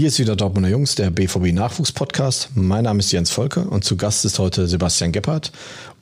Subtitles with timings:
[0.00, 2.48] Hier ist wieder Dortmunder Jungs, der BVB Nachwuchs-Podcast.
[2.54, 5.52] Mein Name ist Jens Volke und zu Gast ist heute Sebastian Gebhardt,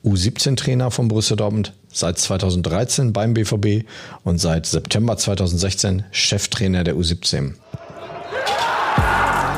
[0.05, 3.85] U17-Trainer von Borussia Dortmund, seit 2013 beim BVB
[4.23, 7.55] und seit September 2016 Cheftrainer der U17.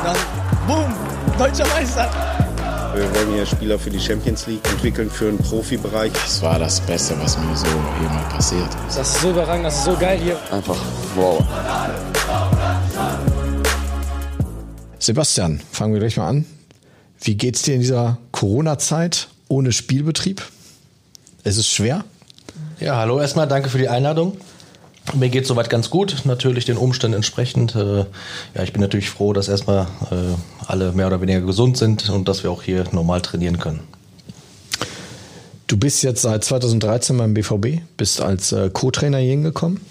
[0.04, 0.17] Dann,
[0.65, 0.92] boom,
[1.37, 2.10] deutscher Meister.
[2.96, 6.13] Wir wollen hier Spieler für die Champions League entwickeln, für den Profibereich.
[6.13, 7.67] Das war das Beste, was mir so
[8.01, 8.69] jemals passiert.
[8.87, 10.39] Das ist so überragend, das ist so geil hier.
[10.51, 10.78] Einfach
[11.15, 11.46] wow.
[15.02, 16.45] Sebastian, fangen wir gleich mal an.
[17.20, 20.44] Wie geht's dir in dieser Corona-Zeit ohne Spielbetrieb?
[21.44, 22.05] Es ist schwer?
[22.80, 24.38] Ja, hallo erstmal, danke für die Einladung.
[25.16, 27.75] Mir geht soweit ganz gut, natürlich den Umständen entsprechend.
[27.75, 28.05] Äh,
[28.53, 30.35] ja, ich bin natürlich froh, dass erstmal äh,
[30.67, 33.80] alle mehr oder weniger gesund sind und dass wir auch hier normal trainieren können.
[35.66, 39.81] Du bist jetzt seit 2013 beim BVB, bist als äh, Co-Trainer hier hingekommen.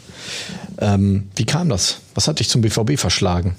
[0.78, 1.96] Ähm, wie kam das?
[2.14, 3.56] Was hat dich zum BVB verschlagen?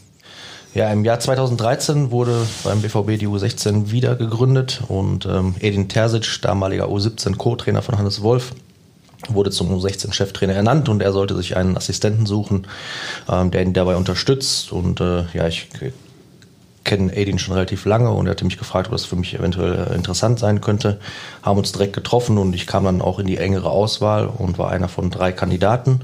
[0.73, 6.41] Ja, im Jahr 2013 wurde beim BVB die U16 wieder gegründet und ähm, Edin Terzic,
[6.41, 8.53] damaliger U17 Co-Trainer von Hannes Wolf,
[9.27, 12.67] wurde zum U16-Cheftrainer ernannt und er sollte sich einen Assistenten suchen,
[13.29, 14.71] ähm, der ihn dabei unterstützt.
[14.71, 15.67] Und äh, ja, ich
[16.85, 19.89] kenne Edin schon relativ lange und er hatte mich gefragt, ob das für mich eventuell
[19.91, 21.01] äh, interessant sein könnte.
[21.43, 24.71] Haben uns direkt getroffen und ich kam dann auch in die engere Auswahl und war
[24.71, 25.99] einer von drei Kandidaten.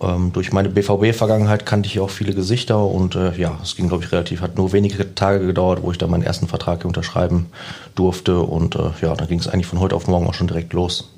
[0.00, 4.04] Ähm, durch meine BVB-Vergangenheit kannte ich auch viele Gesichter und äh, ja, es ging, glaube
[4.04, 7.46] ich, relativ, hat nur wenige Tage gedauert, wo ich dann meinen ersten Vertrag unterschreiben
[7.94, 10.72] durfte und äh, ja, dann ging es eigentlich von heute auf morgen auch schon direkt
[10.72, 11.10] los.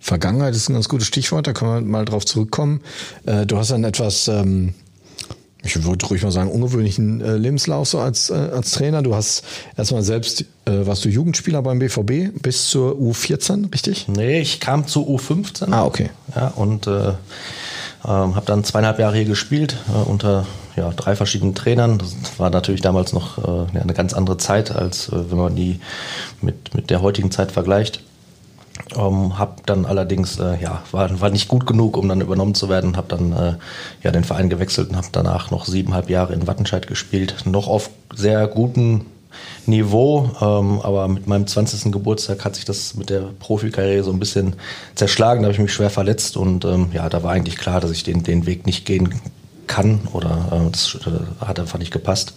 [0.00, 2.80] Vergangenheit ist ein ganz gutes Stichwort, da können wir mal drauf zurückkommen.
[3.26, 4.74] Äh, du hast einen etwas, ähm,
[5.62, 9.02] ich würde ruhig mal sagen, ungewöhnlichen äh, Lebenslauf so als, äh, als Trainer.
[9.02, 9.44] Du hast
[9.76, 14.08] erstmal selbst, äh, warst du Jugendspieler beim BVB bis zur U14, richtig?
[14.08, 15.70] Nee, ich kam zur U15.
[15.70, 16.10] Ah, okay.
[16.34, 17.12] Ja, und äh,
[18.04, 21.98] ähm, habe dann zweieinhalb Jahre hier gespielt äh, unter ja, drei verschiedenen Trainern.
[21.98, 25.80] Das war natürlich damals noch äh, eine ganz andere Zeit, als äh, wenn man die
[26.40, 28.02] mit, mit der heutigen Zeit vergleicht.
[28.96, 32.68] Ähm, hab dann allerdings, äh, ja, war, war nicht gut genug, um dann übernommen zu
[32.68, 32.96] werden.
[32.96, 33.54] Hab dann äh,
[34.02, 37.36] ja den Verein gewechselt und habe danach noch siebeneinhalb Jahre in Wattenscheid gespielt.
[37.44, 39.06] Noch auf sehr gutem
[39.66, 41.92] Niveau, ähm, aber mit meinem 20.
[41.92, 44.54] Geburtstag hat sich das mit der Profikarriere so ein bisschen
[44.94, 45.42] zerschlagen.
[45.42, 48.02] Da habe ich mich schwer verletzt und ähm, ja, da war eigentlich klar, dass ich
[48.04, 49.20] den, den Weg nicht gehen
[49.66, 52.34] kann oder äh, das äh, hat einfach nicht gepasst.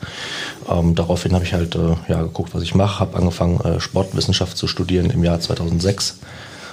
[0.70, 4.58] Ähm, daraufhin habe ich halt äh, ja, geguckt, was ich mache, habe angefangen äh, Sportwissenschaft
[4.58, 6.20] zu studieren im Jahr 2006,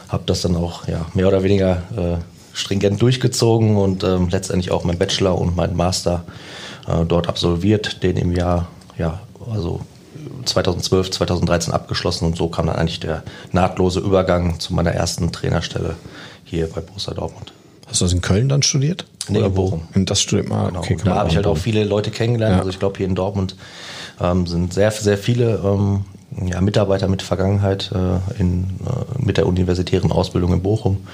[0.08, 4.84] habe das dann auch ja, mehr oder weniger äh, stringent durchgezogen und ähm, letztendlich auch
[4.84, 6.24] mein Bachelor und mein Master
[6.86, 8.68] äh, dort absolviert, den im Jahr
[8.98, 9.20] ja
[9.52, 9.80] also
[10.44, 13.22] 2012, 2013 abgeschlossen und so kam dann eigentlich der
[13.52, 15.96] nahtlose Übergang zu meiner ersten Trainerstelle
[16.44, 17.52] hier bei Borussia Dortmund.
[17.86, 19.06] Hast du das in Köln dann studiert?
[19.28, 19.62] Nee, Oder in wo?
[19.64, 19.88] Bochum.
[19.94, 20.68] Und Das studiert man.
[20.68, 20.78] Genau.
[20.80, 22.54] Okay, und da habe ich halt auch viele Leute kennengelernt.
[22.54, 22.58] Ja.
[22.58, 23.56] Also ich glaube, hier in Dortmund
[24.20, 26.04] ähm, sind sehr, sehr viele ähm,
[26.44, 31.06] ja, Mitarbeiter mit Vergangenheit äh, in, äh, mit der universitären Ausbildung in Bochum.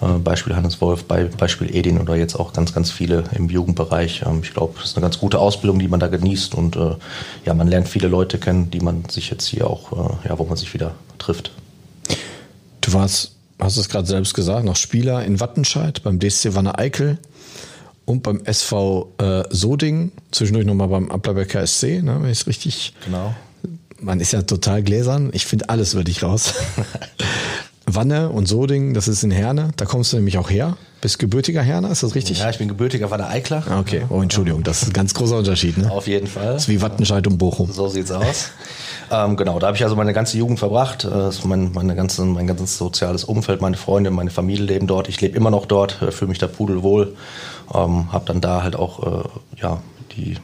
[0.00, 4.24] Äh, Beispiel Hannes Wolf, bei, Beispiel Edin oder jetzt auch ganz, ganz viele im Jugendbereich.
[4.26, 6.96] Ähm, ich glaube, das ist eine ganz gute Ausbildung, die man da genießt und äh,
[7.44, 10.44] ja, man lernt viele Leute kennen, die man sich jetzt hier auch, äh, ja, wo
[10.44, 11.52] man sich wieder trifft.
[12.80, 17.18] Du warst, hast es gerade selbst gesagt, noch Spieler in Wattenscheid, beim DSC Wanne Eickel
[18.04, 22.94] und beim SV äh, Soding, zwischendurch nochmal beim Ablerbecker SC, ne, wenn ich es richtig.
[23.04, 23.34] Genau.
[24.00, 25.30] Man ist ja total gläsern.
[25.32, 26.54] Ich finde alles über dich raus.
[27.88, 29.70] Wanne und Soding, das ist in Herne.
[29.76, 30.76] Da kommst du nämlich auch her.
[31.00, 32.40] Bist gebürtiger Herner, ist das richtig?
[32.40, 33.62] Ja, ich bin gebürtiger Wanne Eikler.
[33.70, 35.78] Ah, Okay, oh Entschuldigung, das ist ein ganz großer Unterschied.
[35.78, 35.90] Ne?
[35.90, 36.54] Auf jeden Fall.
[36.54, 37.70] Das ist wie Wattenscheid und Bochum.
[37.70, 38.50] So sieht's aus.
[39.12, 41.04] ähm, genau, da habe ich also meine ganze Jugend verbracht.
[41.04, 45.08] Äh, Das mein, meine ganze, mein ganzes soziales Umfeld, meine Freunde, meine Familie leben dort.
[45.08, 47.14] Ich lebe immer noch dort, äh, fühle mich da pudelwohl.
[47.72, 49.28] Ähm, habe dann da halt auch äh,
[49.62, 49.80] ja,
[50.16, 50.36] die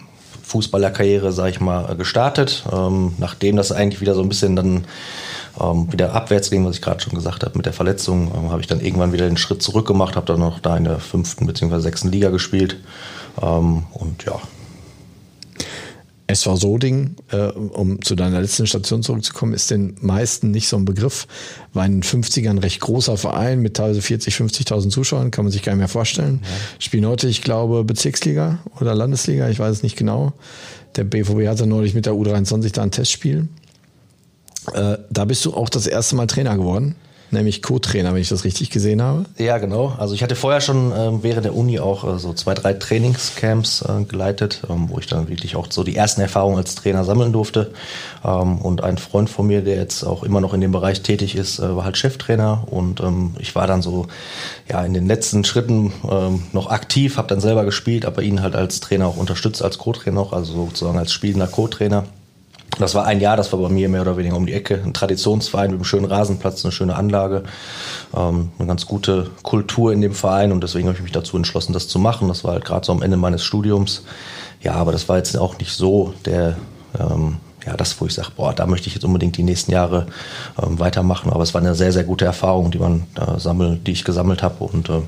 [0.42, 2.64] Fußballerkarriere, sag ich mal, äh, gestartet.
[2.72, 4.84] Ähm, nachdem das eigentlich wieder so ein bisschen dann
[5.60, 8.60] ähm, wieder abwärts ging, was ich gerade schon gesagt habe mit der Verletzung, ähm, habe
[8.60, 11.46] ich dann irgendwann wieder den Schritt zurück gemacht, habe dann noch da in der fünften
[11.46, 11.80] bzw.
[11.80, 12.76] sechsten Liga gespielt.
[13.40, 14.40] Ähm, und ja,
[16.32, 20.84] SV Soding, äh, um zu deiner letzten Station zurückzukommen, ist den meisten nicht so ein
[20.84, 21.26] Begriff.
[21.72, 25.52] War in den 50ern ein recht großer Verein mit teilweise 40, 50.000 Zuschauern, kann man
[25.52, 26.40] sich gar nicht mehr vorstellen.
[26.78, 30.32] Spielen heute, ich glaube, Bezirksliga oder Landesliga, ich weiß es nicht genau.
[30.96, 33.48] Der BVB hatte neulich mit der U23 da ein Testspiel.
[34.74, 36.96] Äh, da bist du auch das erste Mal Trainer geworden.
[37.32, 39.24] Nämlich Co-Trainer, wenn ich das richtig gesehen habe.
[39.38, 39.94] Ja, genau.
[39.98, 43.82] Also ich hatte vorher schon äh, während der Uni auch äh, so zwei, drei Trainingscamps
[43.82, 47.32] äh, geleitet, ähm, wo ich dann wirklich auch so die ersten Erfahrungen als Trainer sammeln
[47.32, 47.72] durfte.
[48.24, 51.34] Ähm, und ein Freund von mir, der jetzt auch immer noch in dem Bereich tätig
[51.34, 52.64] ist, äh, war halt Cheftrainer.
[52.70, 54.06] Und ähm, ich war dann so
[54.68, 58.54] ja in den letzten Schritten ähm, noch aktiv, habe dann selber gespielt, aber ihn halt
[58.54, 62.04] als Trainer auch unterstützt, als Co-Trainer auch, also sozusagen als spielender Co-Trainer.
[62.78, 64.80] Das war ein Jahr, das war bei mir mehr oder weniger um die Ecke.
[64.82, 67.44] Ein Traditionsverein mit einem schönen Rasenplatz, eine schöne Anlage,
[68.16, 71.74] ähm, eine ganz gute Kultur in dem Verein und deswegen habe ich mich dazu entschlossen,
[71.74, 72.28] das zu machen.
[72.28, 74.04] Das war halt gerade so am Ende meines Studiums.
[74.62, 76.56] Ja, aber das war jetzt auch nicht so der,
[76.98, 77.36] ähm,
[77.66, 80.06] ja, das, wo ich sage, boah, da möchte ich jetzt unbedingt die nächsten Jahre
[80.60, 81.30] ähm, weitermachen.
[81.30, 84.42] Aber es war eine sehr, sehr gute Erfahrung, die man äh, sammelt, die ich gesammelt
[84.42, 84.64] habe.
[84.64, 85.02] Und äh,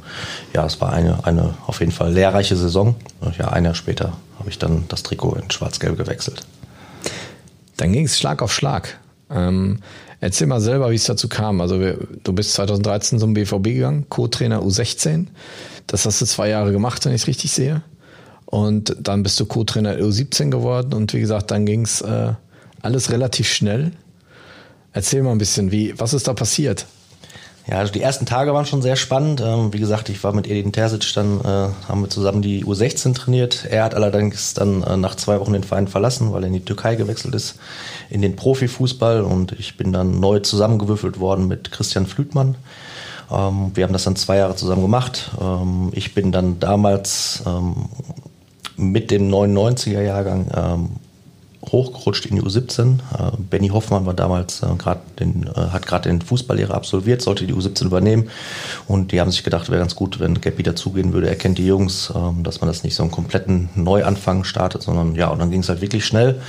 [0.55, 2.95] ja, es war eine, eine auf jeden Fall lehrreiche Saison.
[3.21, 6.45] Und ja, ein Jahr später habe ich dann das Trikot in Schwarz-Gelb gewechselt.
[7.77, 8.99] Dann ging es Schlag auf Schlag.
[9.31, 9.79] Ähm,
[10.21, 11.61] erzähl mal selber, wie es dazu kam.
[11.61, 15.27] Also wir, du bist 2013 zum BVB gegangen, Co-Trainer U16.
[15.87, 17.83] Das hast du zwei Jahre gemacht, wenn ich es richtig sehe.
[18.47, 20.95] Und dann bist du Co-Trainer U17 geworden.
[20.95, 22.33] Und wie gesagt, dann ging es äh,
[22.83, 23.93] alles relativ schnell.
[24.93, 26.87] Erzähl mal ein bisschen, wie, was ist da passiert?
[27.67, 29.41] Ja, also die ersten Tage waren schon sehr spannend.
[29.41, 33.15] Ähm, wie gesagt, ich war mit Edin Terzic, dann äh, haben wir zusammen die U16
[33.15, 33.67] trainiert.
[33.71, 36.65] Er hat allerdings dann äh, nach zwei Wochen den Verein verlassen, weil er in die
[36.65, 37.59] Türkei gewechselt ist,
[38.11, 39.23] in den Profifußball.
[39.23, 42.57] Und ich bin dann neu zusammengewürfelt worden mit Christian Flütmann.
[43.31, 45.31] Ähm, wir haben das dann zwei Jahre zusammen gemacht.
[45.41, 47.89] Ähm, ich bin dann damals ähm,
[48.77, 50.89] mit dem 99er Jahrgang ähm,
[51.71, 52.99] hochgerutscht in die U17.
[52.99, 57.47] Äh, Benny Hoffmann war damals äh, gerade den, äh, hat gerade den Fußballlehrer absolviert, sollte
[57.47, 58.29] die U17 übernehmen
[58.87, 61.29] und die haben sich gedacht, wäre ganz gut, wenn Gappi dazugehen würde.
[61.29, 65.15] Er kennt die Jungs, ähm, dass man das nicht so einen kompletten Neuanfang startet, sondern
[65.15, 66.41] ja, und dann ging es halt wirklich schnell.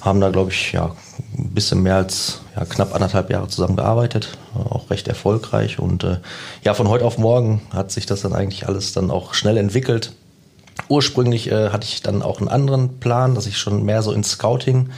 [0.00, 0.94] Haben da, glaube ich, ja,
[1.38, 6.06] ein bisschen mehr als ja, knapp anderthalb Jahre zusammengearbeitet, auch recht erfolgreich und
[6.62, 10.12] ja, von heute auf morgen hat sich das dann eigentlich alles dann auch schnell entwickelt
[10.88, 14.30] Ursprünglich äh, hatte ich dann auch einen anderen Plan, dass ich schon mehr so ins
[14.30, 14.90] Scouting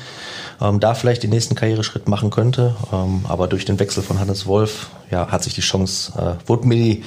[0.61, 2.75] ähm, da vielleicht den nächsten Karriereschritt machen könnte.
[2.93, 6.67] Ähm, aber durch den Wechsel von Hannes Wolf ja, hat sich die Chance, äh, wurde
[6.67, 7.05] mir die,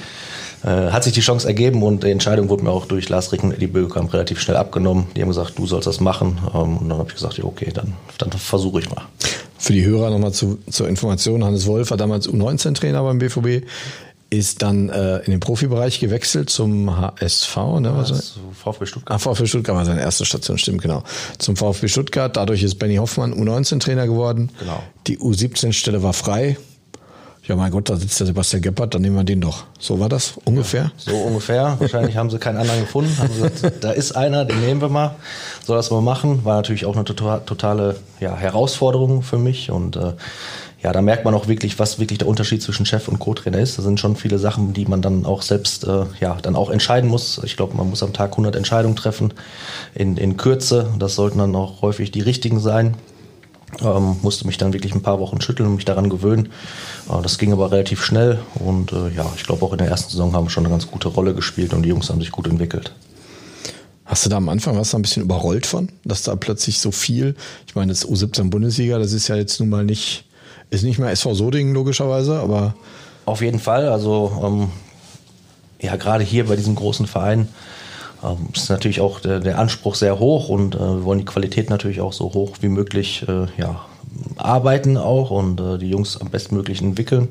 [0.62, 3.50] äh, hat sich die Chance ergeben und die Entscheidung wurde mir auch durch Lars Ricken
[3.50, 5.08] und Eddie Bögekamp relativ schnell abgenommen.
[5.14, 6.38] Die haben gesagt, du sollst das machen.
[6.54, 9.02] Ähm, und dann habe ich gesagt, ja, okay, dann, dann versuche ich mal.
[9.58, 13.66] Für die Hörer nochmal zu, zur Information, Hannes Wolf war damals U19-Trainer beim BVB
[14.30, 17.92] ist dann äh, in den Profibereich gewechselt zum HSV, ne?
[17.94, 19.16] Was VfB Stuttgart.
[19.16, 21.02] Ah, VfB Stuttgart war seine erste Station, stimmt, genau.
[21.38, 22.36] Zum VfB Stuttgart.
[22.36, 24.50] Dadurch ist Benny Hoffmann U19-Trainer geworden.
[24.60, 24.82] Genau.
[25.08, 26.56] Die U17-Stelle war frei.
[27.50, 29.64] Ja, mein Gott, da sitzt der Sebastian Geppert, dann nehmen wir den doch.
[29.80, 30.84] So war das ungefähr?
[30.84, 31.74] Ja, so ungefähr.
[31.80, 33.16] Wahrscheinlich haben sie keinen anderen gefunden.
[33.18, 35.16] Haben gesagt, da ist einer, den nehmen wir mal.
[35.64, 36.44] Soll das mal machen.
[36.44, 40.12] War natürlich auch eine totale ja, Herausforderung für mich und äh,
[40.82, 43.76] ja, da merkt man auch wirklich, was wirklich der Unterschied zwischen Chef und Co-Trainer ist.
[43.76, 47.10] Da sind schon viele Sachen, die man dann auch selbst, äh, ja, dann auch entscheiden
[47.10, 47.40] muss.
[47.44, 49.34] Ich glaube, man muss am Tag 100 Entscheidungen treffen
[49.94, 50.88] in, in Kürze.
[50.98, 52.96] Das sollten dann auch häufig die richtigen sein.
[53.82, 56.48] Ähm, musste mich dann wirklich ein paar Wochen schütteln und mich daran gewöhnen.
[57.10, 60.10] Äh, das ging aber relativ schnell und äh, ja, ich glaube auch in der ersten
[60.10, 62.48] Saison haben wir schon eine ganz gute Rolle gespielt und die Jungs haben sich gut
[62.48, 62.92] entwickelt.
[64.06, 67.36] Hast du da am Anfang was ein bisschen überrollt von, dass da plötzlich so viel,
[67.68, 70.24] ich meine, das U17 Bundesliga, das ist ja jetzt nun mal nicht
[70.70, 72.74] ist nicht mehr SV Sodingen logischerweise, aber.
[73.26, 73.88] Auf jeden Fall.
[73.88, 74.70] Also, ähm,
[75.80, 77.48] ja, gerade hier bei diesem großen Verein
[78.22, 81.70] ähm, ist natürlich auch der, der, Anspruch sehr hoch und äh, wir wollen die Qualität
[81.70, 83.84] natürlich auch so hoch wie möglich äh, ja,
[84.36, 87.28] arbeiten auch und äh, die Jungs am bestmöglich entwickeln.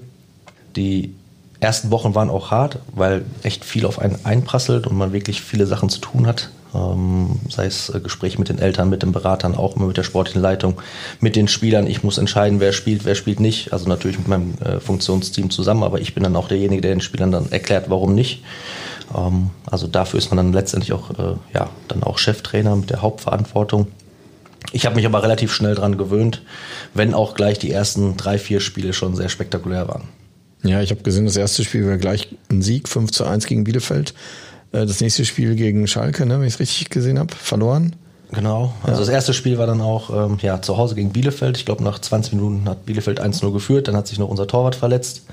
[0.76, 1.14] Die
[1.60, 5.66] ersten Wochen waren auch hart, weil echt viel auf einen einprasselt und man wirklich viele
[5.66, 6.50] Sachen zu tun hat.
[6.74, 10.04] Ähm, sei es äh, Gespräche mit den Eltern, mit den Beratern, auch immer mit der
[10.04, 10.80] sportlichen Leitung,
[11.20, 11.88] mit den Spielern.
[11.88, 13.74] Ich muss entscheiden, wer spielt, wer spielt nicht.
[13.74, 17.02] Also natürlich mit meinem äh, Funktionsteam zusammen, aber ich bin dann auch derjenige, der den
[17.02, 18.44] Spielern dann erklärt, warum nicht.
[19.16, 23.02] Ähm, also dafür ist man dann letztendlich auch, äh, ja, dann auch Cheftrainer mit der
[23.02, 23.88] Hauptverantwortung.
[24.72, 26.44] Ich habe mich aber relativ schnell dran gewöhnt,
[26.94, 30.04] wenn auch gleich die ersten drei, vier Spiele schon sehr spektakulär waren.
[30.64, 33.64] Ja, ich habe gesehen, das erste Spiel war gleich ein Sieg, 5 zu 1 gegen
[33.64, 34.14] Bielefeld.
[34.72, 37.96] Äh, das nächste Spiel gegen Schalke, ne, wenn ich es richtig gesehen habe, verloren.
[38.32, 38.74] Genau.
[38.84, 39.00] Also ja.
[39.00, 41.58] das erste Spiel war dann auch ähm, ja, zu Hause gegen Bielefeld.
[41.58, 43.88] Ich glaube, nach 20 Minuten hat Bielefeld 1-0 geführt.
[43.88, 45.24] Dann hat sich noch unser Torwart verletzt.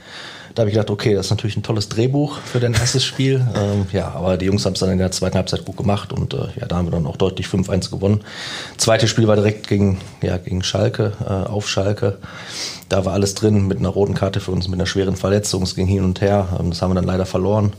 [0.55, 3.47] Da habe ich gedacht, okay, das ist natürlich ein tolles Drehbuch für dein erstes Spiel.
[3.55, 6.33] ähm, ja, aber die Jungs haben es dann in der zweiten Halbzeit gut gemacht und
[6.33, 8.23] äh, ja, da haben wir dann auch deutlich 5-1 gewonnen.
[8.78, 12.16] Zweites Spiel war direkt gegen, ja, gegen Schalke, äh, auf Schalke.
[12.88, 15.62] Da war alles drin mit einer roten Karte für uns, mit einer schweren Verletzung.
[15.62, 16.49] Es ging hin und her.
[16.59, 17.75] Ähm, das haben wir dann leider verloren.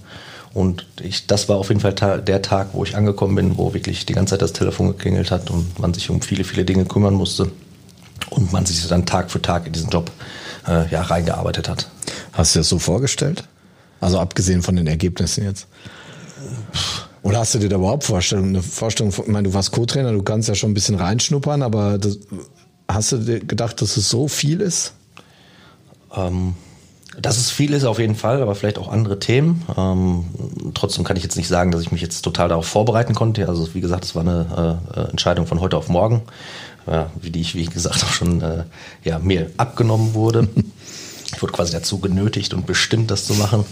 [0.58, 3.76] Und ich, das war auf jeden Fall ta der Tag, wo ich angekommen bin, wo
[3.76, 6.86] wirklich die ganze Zeit das Telefon geklingelt hat und man sich um viele, viele Dinge
[6.86, 7.52] kümmern musste
[8.32, 10.10] und man sich dann Tag für Tag in diesen Job
[10.68, 11.88] äh, ja, reingearbeitet hat.
[12.34, 13.44] Hast du dir das so vorgestellt?
[14.02, 15.68] Also abgesehen von den Ergebnissen jetzt.
[17.22, 18.56] Oder hast du dir da überhaupt Vorstellungen?
[18.56, 21.62] Eine Vorstellung, von, ich meine, du warst Co-Trainer, du kannst ja schon ein bisschen reinschnuppern,
[21.62, 22.18] aber das,
[22.88, 24.94] hast du dir gedacht, dass es so viel ist?
[26.16, 26.56] Ähm,
[27.20, 29.64] dass es viel ist auf jeden Fall, aber vielleicht auch andere Themen.
[29.76, 30.26] Ähm,
[30.74, 33.48] trotzdem kann ich jetzt nicht sagen, dass ich mich jetzt total darauf vorbereiten konnte.
[33.48, 36.22] Also wie gesagt, es war eine äh, Entscheidung von heute auf morgen,
[36.86, 38.64] äh, wie die ich, wie gesagt, auch schon äh,
[39.04, 40.48] ja, mir abgenommen wurde.
[41.34, 43.66] ich wurde quasi dazu genötigt und bestimmt, das zu machen.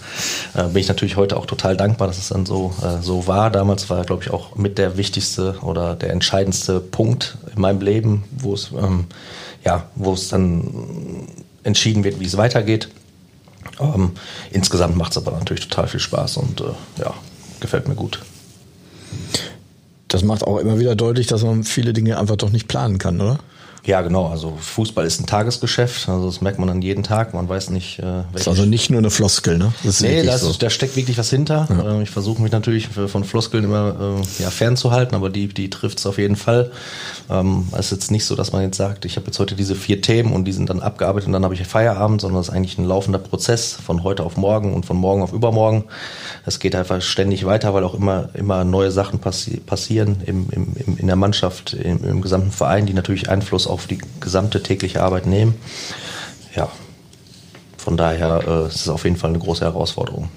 [0.55, 3.51] Äh, bin ich natürlich heute auch total dankbar, dass es dann so, äh, so war.
[3.51, 8.23] Damals war, glaube ich, auch mit der wichtigste oder der entscheidendste Punkt in meinem Leben,
[8.35, 9.05] wo es, ähm,
[9.63, 11.27] ja, wo es dann
[11.63, 12.89] entschieden wird, wie es weitergeht.
[13.79, 14.11] Ähm,
[14.51, 17.13] insgesamt macht es aber natürlich total viel Spaß und äh, ja,
[17.59, 18.21] gefällt mir gut.
[20.07, 23.19] Das macht auch immer wieder deutlich, dass man viele Dinge einfach doch nicht planen kann,
[23.19, 23.39] oder?
[23.85, 24.27] Ja, genau.
[24.27, 26.09] Also Fußball ist ein Tagesgeschäft.
[26.09, 27.33] Also das merkt man dann jeden Tag.
[27.33, 29.73] Man weiß nicht, äh, Das ist also nicht nur eine Floskel, ne?
[29.83, 30.53] Das ist nee, das so.
[30.53, 31.67] da steckt wirklich was hinter.
[31.69, 31.99] Ja.
[31.99, 35.99] Äh, ich versuche mich natürlich von Floskeln immer äh, ja, fernzuhalten, aber die, die trifft
[35.99, 36.71] es auf jeden Fall.
[37.29, 39.75] Ähm, es ist jetzt nicht so, dass man jetzt sagt, ich habe jetzt heute diese
[39.75, 42.53] vier Themen und die sind dann abgearbeitet und dann habe ich Feierabend, sondern es ist
[42.53, 45.83] eigentlich ein laufender Prozess von heute auf morgen und von morgen auf übermorgen.
[46.45, 50.97] Es geht einfach ständig weiter, weil auch immer, immer neue Sachen passi passieren im, im,
[50.97, 55.03] in der Mannschaft, im, im gesamten Verein, die natürlich Einfluss auf auf die gesamte tägliche
[55.03, 55.55] Arbeit nehmen.
[56.55, 56.71] Ja,
[57.77, 60.29] von daher äh, ist es auf jeden Fall eine große Herausforderung.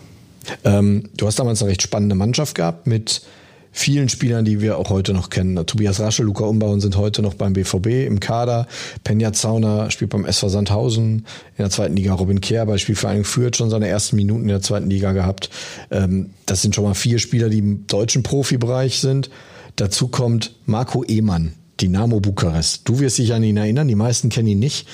[0.65, 3.23] Ähm, du hast damals eine recht spannende Mannschaft gehabt mit
[3.71, 5.55] vielen Spielern, die wir auch heute noch kennen.
[5.67, 8.67] Tobias Rasche, Luca Umbauen sind heute noch beim BVB im Kader.
[9.05, 11.27] Penja Zauner spielt beim SV Sandhausen
[11.57, 12.15] in der zweiten Liga.
[12.15, 15.51] Robin Kehr bei Spielvereinigung führt schon seine ersten Minuten in der zweiten Liga gehabt.
[15.91, 19.31] Ähm, das sind schon mal vier Spieler, die im deutschen Profibereich sind.
[19.77, 22.83] Dazu kommt Marco Ehmann, Dynamo Bukarest.
[22.85, 24.87] Du wirst dich an ihn erinnern, die meisten kennen ihn nicht.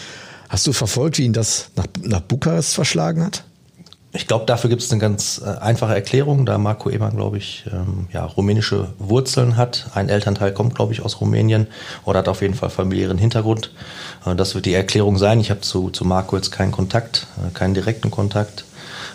[0.48, 3.44] Hast du verfolgt, wie ihn das nach, nach Bukarest verschlagen hat?
[4.16, 7.64] Ich glaube, dafür gibt es eine ganz äh, einfache Erklärung, da Marco Eman, glaube ich,
[7.72, 9.90] ähm, ja, rumänische Wurzeln hat.
[9.92, 11.66] Ein Elternteil kommt, glaube ich, aus Rumänien
[12.04, 13.72] oder hat auf jeden Fall familiären Hintergrund.
[14.24, 15.40] Äh, das wird die Erklärung sein.
[15.40, 18.64] Ich habe zu, zu Marco jetzt keinen Kontakt, äh, keinen direkten Kontakt.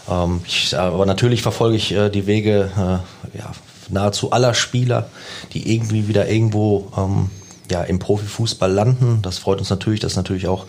[0.09, 3.51] Ähm, ich, aber natürlich verfolge ich äh, die Wege äh, ja,
[3.87, 5.09] nahezu aller Spieler,
[5.53, 7.29] die irgendwie wieder irgendwo ähm,
[7.71, 9.19] ja, im Profifußball landen.
[9.21, 10.65] Das freut uns natürlich, das ist natürlich auch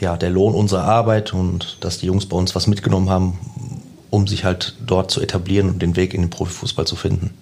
[0.00, 3.38] ja, der Lohn unserer Arbeit und dass die Jungs bei uns was mitgenommen haben,
[4.10, 7.34] um sich halt dort zu etablieren und den Weg in den Profifußball zu finden.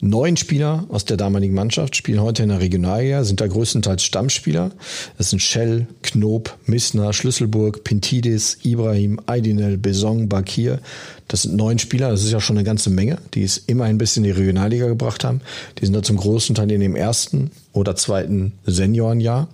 [0.00, 4.70] Neun Spieler aus der damaligen Mannschaft spielen heute in der Regionalliga, sind da größtenteils Stammspieler.
[5.16, 10.80] Das sind Schell, Knob, Missner, Schlüsselburg, Pintidis, Ibrahim, Aydinel, Besong, Bakir.
[11.28, 13.98] Das sind neun Spieler, das ist ja schon eine ganze Menge, die es immerhin ein
[13.98, 15.40] bisschen in die Regionalliga gebracht haben.
[15.78, 19.48] Die sind da zum großen Teil in dem ersten oder zweiten Seniorenjahr.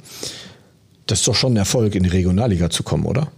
[1.07, 3.31] Das ist doch schon ein Erfolg, in die Regionalliga zu kommen, oder?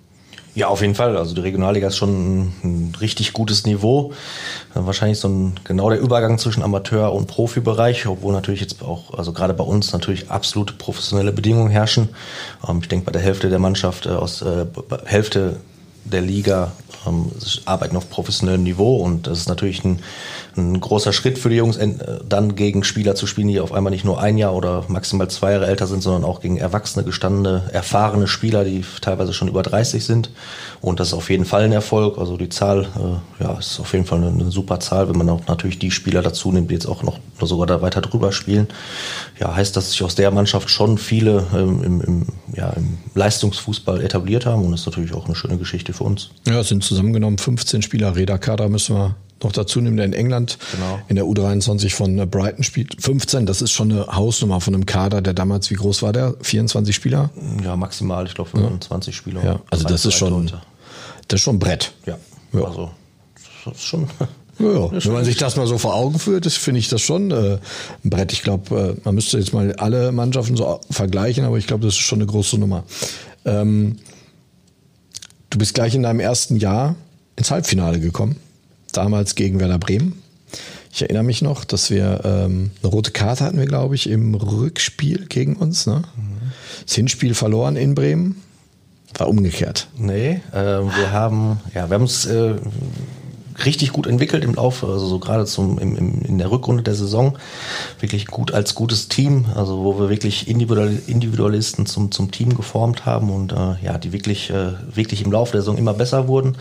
[0.54, 1.16] Ja, auf jeden Fall.
[1.16, 4.12] Also die Regionalliga ist schon ein, richtig gutes Niveau.
[4.73, 9.32] Wahrscheinlich so ein genau der Übergang zwischen Amateur- und Profibereich, obwohl natürlich jetzt auch, also
[9.32, 12.11] gerade bei uns natürlich absolut professionelle Bedingungen herrschen.
[12.68, 14.66] Ähm, ich denke, bei der Hälfte der Mannschaft äh, aus äh,
[15.06, 15.56] Hälfte
[16.04, 16.70] der Liga
[17.06, 17.32] ähm,
[17.64, 20.00] arbeiten auf professionellem Niveau und das ist natürlich ein,
[20.56, 21.78] ein großer Schritt für die Jungs,
[22.28, 25.52] dann gegen Spieler zu spielen, die auf einmal nicht nur ein Jahr oder maximal zwei
[25.52, 30.04] Jahre älter sind, sondern auch gegen erwachsene, gestandene, erfahrene Spieler, die teilweise schon über 30
[30.04, 30.30] sind.
[30.80, 32.18] Und das ist auf jeden Fall ein Erfolg.
[32.18, 35.28] Also die Zahl, äh, ja, ist auf jeden Fall eine, eine, super Zahl, wenn man
[35.30, 38.68] auch natürlich die Spieler dazu nimmt, die jetzt auch noch sogar da weiter drüber spielen.
[39.40, 44.00] Ja, heißt, dass sich aus der Mannschaft schon viele ähm, im, im, ja, im Leistungsfußball
[44.00, 46.30] etabliert haben und das ist natürlich auch eine schöne Geschichte für uns.
[46.46, 48.16] Ja, es sind zusammengenommen 15 Spieler.
[48.16, 51.00] Reda Kader müssen wir noch dazu nehmen, der in England genau.
[51.09, 53.00] in der U23 von äh, Brighton spielt.
[53.03, 56.35] 15, das ist schon eine Hausnummer von einem Kader, der damals, wie groß war der?
[56.41, 57.31] 24 Spieler?
[57.62, 59.19] Ja, maximal, ich glaube 25 ja.
[59.19, 59.45] Spieler.
[59.45, 60.50] Ja, also das ist schon,
[61.29, 61.93] das ist schon ein Brett.
[62.07, 62.19] Ja,
[62.53, 62.64] ja.
[62.64, 62.91] also
[63.64, 64.09] das ist schon...
[64.61, 64.88] Ja.
[64.93, 67.59] Wenn man sich das mal so vor Augen führt, finde ich das schon äh,
[68.05, 68.33] ein Brett.
[68.33, 71.95] Ich glaube, äh, man müsste jetzt mal alle Mannschaften so vergleichen, aber ich glaube, das
[71.95, 72.85] ist schon eine große Nummer.
[73.45, 73.97] Ähm,
[75.50, 76.95] du bist gleich in deinem ersten Jahr
[77.35, 78.37] ins Halbfinale gekommen
[78.96, 80.22] damals gegen Werder Bremen.
[80.92, 84.34] Ich erinnere mich noch, dass wir ähm, eine rote Karte hatten wir, glaube ich, im
[84.34, 85.86] Rückspiel gegen uns.
[85.86, 86.02] Ne?
[86.16, 86.52] Mhm.
[86.86, 88.42] Das Hinspiel verloren in Bremen.
[89.18, 89.88] War umgekehrt.
[89.96, 92.54] Nee, äh, wir haben, ja, wir haben uns äh,
[93.64, 96.94] richtig gut entwickelt im Laufe, also so gerade zum, im, im, in der Rückrunde der
[96.94, 97.38] Saison,
[98.00, 103.06] wirklich gut als gutes Team, also wo wir wirklich Individual, Individualisten zum, zum Team geformt
[103.06, 106.56] haben und äh, ja, die wirklich, äh, wirklich im Laufe der Saison immer besser wurden.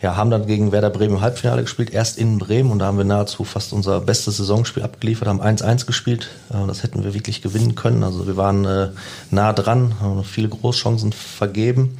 [0.00, 2.98] Ja, haben dann gegen Werder Bremen im Halbfinale gespielt, erst in Bremen und da haben
[2.98, 6.28] wir nahezu fast unser bestes Saisonspiel abgeliefert, haben 1-1 gespielt.
[6.50, 8.04] Äh, das hätten wir wirklich gewinnen können.
[8.04, 8.88] Also wir waren äh,
[9.30, 11.98] nah dran, haben viele Großchancen vergeben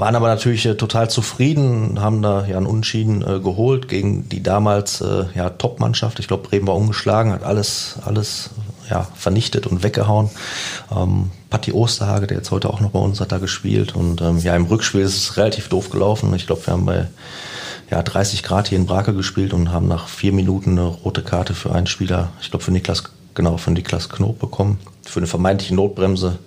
[0.00, 4.42] waren aber natürlich äh, total zufrieden, haben da ja einen Unschieden äh, geholt gegen die
[4.42, 6.18] damals äh, ja, Top-Mannschaft.
[6.18, 8.50] Ich glaube, Bremen war umgeschlagen, hat alles, alles
[8.88, 10.30] ja, vernichtet und weggehauen.
[10.90, 13.94] Ähm, Patti Osterhage, der jetzt heute auch noch bei uns hat da gespielt.
[13.94, 16.34] Und ähm, ja, im Rückspiel ist es relativ doof gelaufen.
[16.34, 17.06] Ich glaube, wir haben bei
[17.90, 21.54] ja, 30 Grad hier in Brake gespielt und haben nach vier Minuten eine rote Karte
[21.54, 23.04] für einen Spieler, ich glaube für Niklas,
[23.34, 26.38] genau, für Niklas Knob bekommen, für eine vermeintliche Notbremse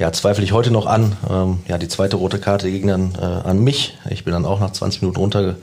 [0.00, 1.14] ja, zweifle ich heute noch an.
[1.28, 3.98] Ähm, ja, die zweite rote Karte ging dann äh, an mich.
[4.08, 5.56] Ich bin dann auch nach 20 Minuten runter,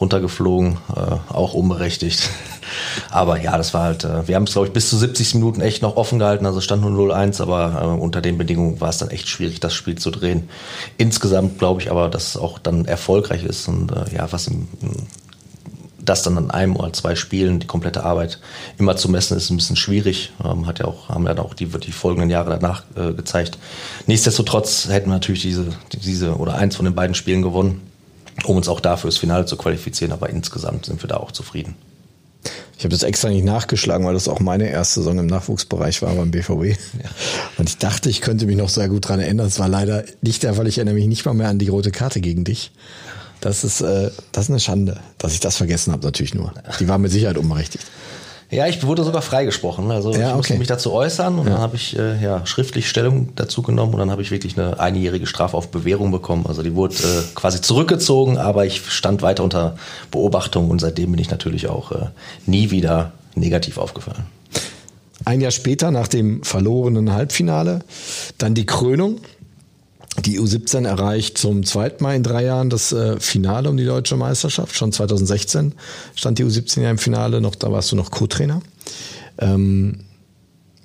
[0.00, 2.30] runtergeflogen, äh, auch unberechtigt.
[3.10, 5.60] aber ja, das war halt, äh, wir haben es, glaube ich, bis zu 70 Minuten
[5.60, 8.96] echt noch offen gehalten, also stand nur 0-1, aber äh, unter den Bedingungen war es
[8.96, 10.48] dann echt schwierig, das Spiel zu drehen.
[10.96, 14.68] Insgesamt glaube ich aber, dass es auch dann erfolgreich ist und äh, ja, was im,
[16.08, 18.38] das dann an einem oder zwei Spielen, die komplette Arbeit
[18.78, 20.32] immer zu messen, ist ein bisschen schwierig.
[20.44, 23.58] Ähm, hat ja auch, haben ja auch die, die folgenden Jahre danach äh, gezeigt.
[24.06, 27.82] Nichtsdestotrotz hätten wir natürlich diese, diese oder eins von den beiden Spielen gewonnen,
[28.44, 30.12] um uns auch dafür das Finale zu qualifizieren.
[30.12, 31.74] Aber insgesamt sind wir da auch zufrieden.
[32.78, 36.14] Ich habe das extra nicht nachgeschlagen, weil das auch meine erste Saison im Nachwuchsbereich war
[36.14, 36.78] beim BVB.
[37.02, 37.10] Ja.
[37.56, 39.46] Und ich dachte, ich könnte mich noch sehr gut dran erinnern.
[39.46, 40.66] Es war leider nicht der Fall.
[40.66, 42.72] Ich erinnere mich nicht mal mehr an die rote Karte gegen dich.
[43.40, 46.52] Das ist, äh, das ist eine Schande, dass ich das vergessen habe, natürlich nur.
[46.80, 47.84] Die war mit Sicherheit unberechtigt.
[48.50, 49.90] Ja, ich wurde sogar freigesprochen.
[49.90, 50.58] Also ja, ich musste okay.
[50.58, 51.54] mich dazu äußern und ja.
[51.54, 54.78] dann habe ich äh, ja, schriftlich Stellung dazu genommen und dann habe ich wirklich eine
[54.78, 56.46] einjährige Strafe auf Bewährung bekommen.
[56.46, 59.76] Also die wurde äh, quasi zurückgezogen, aber ich stand weiter unter
[60.12, 62.06] Beobachtung und seitdem bin ich natürlich auch äh,
[62.46, 64.24] nie wieder negativ aufgefallen.
[65.24, 67.80] Ein Jahr später, nach dem verlorenen Halbfinale,
[68.38, 69.18] dann die Krönung
[70.24, 74.16] die U17 erreicht zum zweiten Mal in drei Jahren das äh, Finale um die deutsche
[74.16, 74.74] Meisterschaft.
[74.74, 75.74] Schon 2016
[76.14, 78.60] stand die U17 ja im Finale, noch, da warst du noch Co-Trainer.
[79.38, 80.00] Ähm,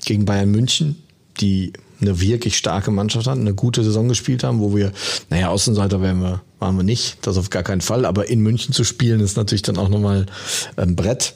[0.04, 1.02] gegen Bayern München,
[1.40, 4.92] die eine wirklich starke Mannschaft hatten, eine gute Saison gespielt haben, wo wir,
[5.30, 8.74] naja, Außenseiter wären wir, waren wir nicht, das auf gar keinen Fall, aber in München
[8.74, 10.26] zu spielen ist natürlich dann auch nochmal
[10.76, 11.36] ein Brett.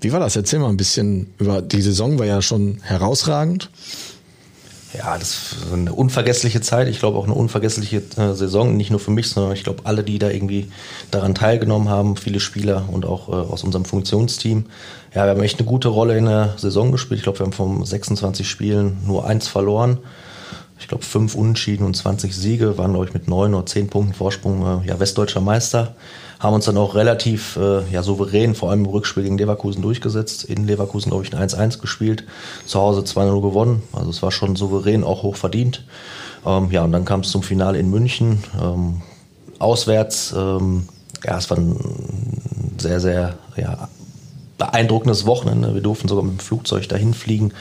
[0.00, 0.36] Wie war das?
[0.36, 3.70] Erzähl mal ein bisschen über die Saison, war ja schon herausragend
[4.98, 6.88] ja, das ist eine unvergessliche Zeit.
[6.88, 10.02] Ich glaube auch eine unvergessliche äh, Saison, nicht nur für mich, sondern ich glaube alle,
[10.02, 10.70] die da irgendwie
[11.10, 14.66] daran teilgenommen haben, viele Spieler und auch äh, aus unserem Funktionsteam.
[15.14, 17.18] Ja, wir haben echt eine gute Rolle in der Saison gespielt.
[17.18, 19.98] Ich glaube, wir haben von 26 Spielen nur eins verloren.
[20.78, 24.14] Ich glaube, fünf Unentschieden und 20 Siege, waren, glaube ich, mit neun oder zehn Punkten
[24.14, 25.94] Vorsprung äh, ja, westdeutscher Meister
[26.38, 30.44] haben uns dann auch relativ äh, ja, souverän, vor allem im Rückspiel gegen Leverkusen durchgesetzt.
[30.44, 32.24] In Leverkusen, glaube ich, ein 1-1 gespielt,
[32.66, 33.82] zu Hause 2-0 gewonnen.
[33.92, 35.84] Also es war schon souverän, auch hoch verdient.
[36.44, 38.42] Ähm, ja, und dann kam es zum Finale in München.
[38.60, 39.02] Ähm,
[39.58, 40.88] auswärts, ähm,
[41.24, 41.76] ja, es war ein
[42.78, 43.88] sehr, sehr ja,
[44.58, 45.74] beeindruckendes Wochenende.
[45.74, 47.52] Wir durften sogar mit dem Flugzeug dahin fliegen,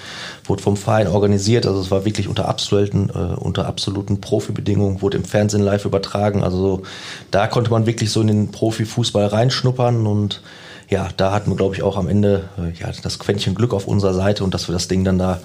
[0.46, 1.66] wurde vom Verein organisiert.
[1.66, 6.44] Also es war wirklich unter absoluten, äh, unter absoluten Profibedingungen, wurde im Fernsehen live übertragen.
[6.44, 6.84] Also so,
[7.32, 10.42] da konnte man wirklich so in den Profifußball reinschnuppern und
[10.90, 13.88] ja, da hatten wir, glaube ich, auch am Ende äh, ja, das Quäntchen Glück auf
[13.88, 15.40] unserer Seite und dass wir das Ding dann da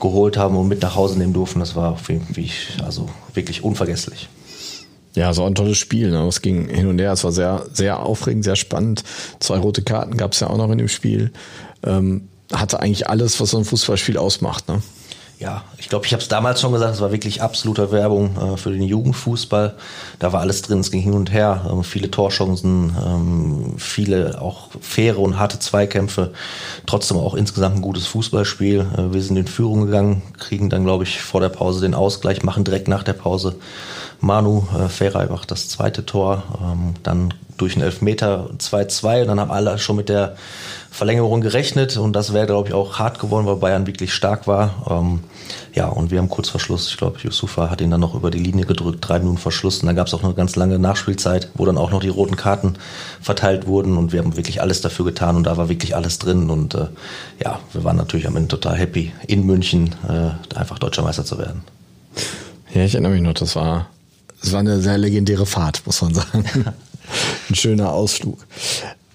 [0.00, 4.28] geholt haben und mit nach Hause nehmen durften, das war für mich also wirklich unvergesslich.
[5.14, 6.10] Ja, so ein tolles Spiel.
[6.10, 6.26] Ne?
[6.26, 7.12] Es ging hin und her.
[7.12, 9.04] Es war sehr, sehr aufregend, sehr spannend.
[9.38, 11.32] Zwei rote Karten gab es ja auch noch in dem Spiel.
[11.84, 14.68] Ähm, hatte eigentlich alles, was so ein Fußballspiel ausmacht.
[14.68, 14.82] Ne?
[15.38, 18.56] Ja, ich glaube, ich habe es damals schon gesagt, es war wirklich absoluter Werbung äh,
[18.56, 19.74] für den Jugendfußball.
[20.18, 24.70] Da war alles drin, es ging hin und her, ähm, viele Torchancen, ähm, viele auch
[24.80, 26.32] faire und harte Zweikämpfe.
[26.86, 28.86] Trotzdem auch insgesamt ein gutes Fußballspiel.
[28.96, 32.42] Äh, wir sind in Führung gegangen, kriegen dann, glaube ich, vor der Pause den Ausgleich,
[32.42, 33.56] machen direkt nach der Pause
[34.24, 39.40] Manu äh, Ferrei macht das zweite Tor, ähm, dann durch einen Elfmeter 2-2 und dann
[39.40, 40.36] haben alle schon mit der
[40.90, 44.86] Verlängerung gerechnet und das wäre, glaube ich, auch hart geworden, weil Bayern wirklich stark war.
[44.88, 45.20] Ähm,
[45.74, 48.30] ja, und wir haben kurz vor Schluss, ich glaube, Yusufa hat ihn dann noch über
[48.30, 50.54] die Linie gedrückt, drei Minuten vor Schluss und dann gab es auch noch eine ganz
[50.54, 52.74] lange Nachspielzeit, wo dann auch noch die roten Karten
[53.20, 56.48] verteilt wurden und wir haben wirklich alles dafür getan und da war wirklich alles drin
[56.48, 56.86] und äh,
[57.42, 61.38] ja, wir waren natürlich am Ende total happy, in München äh, einfach deutscher Meister zu
[61.38, 61.64] werden.
[62.72, 63.88] Ja, ich erinnere mich noch, das war
[64.44, 66.44] es war eine sehr legendäre Fahrt, muss man sagen.
[67.48, 68.38] Ein schöner Ausflug.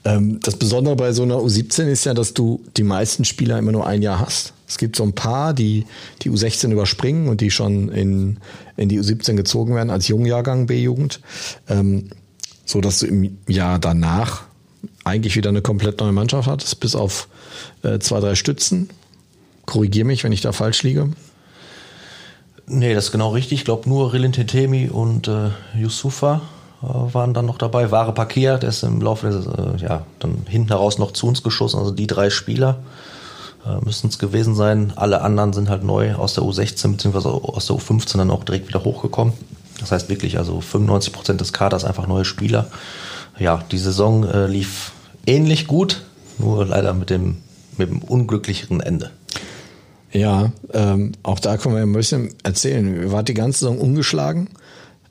[0.05, 3.71] Ähm, das Besondere bei so einer U17 ist ja, dass du die meisten Spieler immer
[3.71, 4.53] nur ein Jahr hast.
[4.67, 5.85] Es gibt so ein paar, die
[6.21, 8.37] die U16 überspringen und die schon in,
[8.77, 11.21] in die U17 gezogen werden als Jungjahrgang B-Jugend.
[11.67, 12.09] Ähm,
[12.65, 14.43] so dass du im Jahr danach
[15.03, 17.27] eigentlich wieder eine komplett neue Mannschaft hattest, bis auf
[17.81, 18.89] äh, zwei, drei Stützen.
[19.65, 21.09] Korrigiere mich, wenn ich da falsch liege.
[22.67, 23.59] Nee, das ist genau richtig.
[23.59, 26.41] Ich glaube nur Rilin Tetemi und äh, Yusufa
[26.81, 27.91] waren dann noch dabei.
[27.91, 31.43] Ware Pakir, der ist im Laufe des, äh, ja, dann hinten heraus noch zu uns
[31.43, 31.77] geschossen.
[31.77, 32.77] Also die drei Spieler
[33.65, 34.93] äh, müssen es gewesen sein.
[34.95, 37.27] Alle anderen sind halt neu aus der U16 bzw.
[37.27, 39.33] aus der U15 dann auch direkt wieder hochgekommen.
[39.79, 42.67] Das heißt wirklich, also 95 Prozent des Kaders einfach neue Spieler.
[43.37, 44.91] Ja, die Saison äh, lief
[45.25, 46.01] ähnlich gut,
[46.37, 47.37] nur leider mit dem,
[47.77, 49.11] mit dem unglücklicheren Ende.
[50.11, 53.03] Ja, ähm, auch da können wir ein bisschen erzählen.
[53.03, 54.49] Ihr wart die ganze Saison ungeschlagen.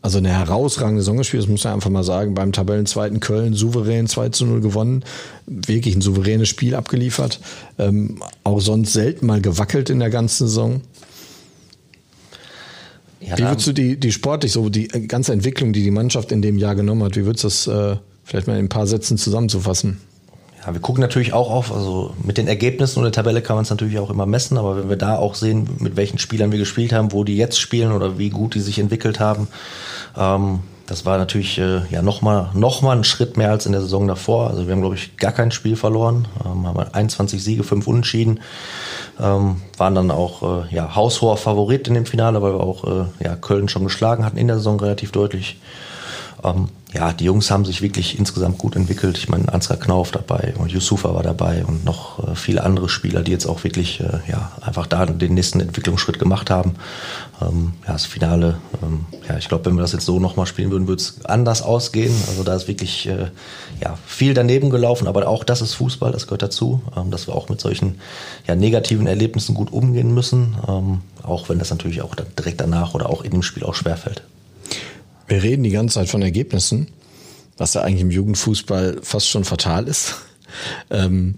[0.00, 2.34] Also eine herausragende Saison gespielt, das muss man einfach mal sagen.
[2.34, 5.04] Beim Tabellenzweiten Köln souverän 2 zu 0 gewonnen.
[5.46, 7.40] Wirklich ein souveränes Spiel abgeliefert.
[7.78, 10.82] Ähm, auch sonst selten mal gewackelt in der ganzen Saison.
[13.20, 16.42] Ja, wie würdest du die, die sportlich, so die ganze Entwicklung, die die Mannschaft in
[16.42, 19.18] dem Jahr genommen hat, wie würdest du das äh, vielleicht mal in ein paar Sätzen
[19.18, 20.00] zusammenzufassen?
[20.68, 23.62] Ja, wir gucken natürlich auch auf, also mit den Ergebnissen und der Tabelle kann man
[23.62, 26.58] es natürlich auch immer messen, aber wenn wir da auch sehen, mit welchen Spielern wir
[26.58, 29.48] gespielt haben, wo die jetzt spielen oder wie gut die sich entwickelt haben,
[30.14, 33.80] ähm, das war natürlich äh, ja nochmal noch mal ein Schritt mehr als in der
[33.80, 34.50] Saison davor.
[34.50, 38.40] Also wir haben, glaube ich, gar kein Spiel verloren, ähm, haben 21 Siege, 5 Unentschieden,
[39.18, 43.04] ähm, waren dann auch äh, ja, haushoher Favorit in dem Finale, weil wir auch äh,
[43.24, 45.58] ja, Köln schon geschlagen hatten in der Saison relativ deutlich.
[46.44, 49.18] Ähm, ja, die Jungs haben sich wirklich insgesamt gut entwickelt.
[49.18, 53.22] Ich meine, Ansgar Knauf dabei und Yusufa war dabei und noch äh, viele andere Spieler,
[53.22, 56.76] die jetzt auch wirklich äh, ja, einfach da den nächsten Entwicklungsschritt gemacht haben.
[57.42, 60.70] Ähm, ja, das Finale, ähm, ja, ich glaube, wenn wir das jetzt so nochmal spielen
[60.70, 62.14] würden, würde es anders ausgehen.
[62.28, 63.26] Also da ist wirklich äh,
[63.82, 67.34] ja, viel daneben gelaufen, aber auch das ist Fußball, das gehört dazu, ähm, dass wir
[67.34, 68.00] auch mit solchen
[68.46, 73.10] ja, negativen Erlebnissen gut umgehen müssen, ähm, auch wenn das natürlich auch direkt danach oder
[73.10, 74.22] auch in dem Spiel auch schwerfällt.
[75.28, 76.88] Wir reden die ganze Zeit von Ergebnissen,
[77.58, 80.16] was ja eigentlich im Jugendfußball fast schon fatal ist.
[80.90, 81.34] Ähm,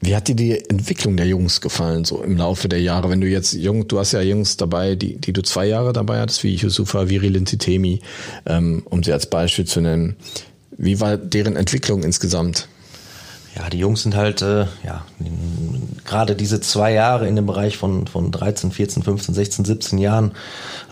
[0.00, 3.10] wie hat dir die Entwicklung der Jungs gefallen, so im Laufe der Jahre?
[3.10, 6.20] Wenn du jetzt jung, du hast ja Jungs dabei, die, die du zwei Jahre dabei
[6.20, 8.00] hattest, wie Yusufa, wie Rilintitemi,
[8.46, 10.16] ähm, um sie als Beispiel zu nennen.
[10.76, 12.66] Wie war deren Entwicklung insgesamt?
[13.56, 15.04] Ja, die Jungs sind halt, äh, ja,
[16.04, 20.32] gerade diese zwei Jahre in dem Bereich von, von 13, 14, 15, 16, 17 Jahren,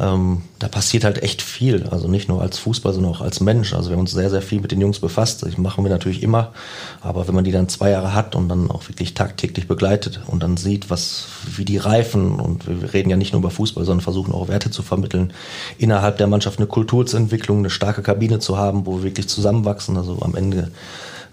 [0.01, 1.87] ähm, da passiert halt echt viel.
[1.89, 3.75] Also nicht nur als Fußball, sondern auch als Mensch.
[3.75, 5.45] Also wir haben uns sehr, sehr viel mit den Jungs befasst.
[5.45, 6.53] Das machen wir natürlich immer.
[7.01, 10.43] Aber wenn man die dann zwei Jahre hat und dann auch wirklich tagtäglich begleitet und
[10.43, 14.03] dann sieht, was, wie die reifen und wir reden ja nicht nur über Fußball, sondern
[14.03, 15.33] versuchen auch Werte zu vermitteln,
[15.79, 19.97] innerhalb der Mannschaft eine Kulturentwicklung, eine starke Kabine zu haben, wo wir wirklich zusammenwachsen.
[19.97, 20.73] Also am Ende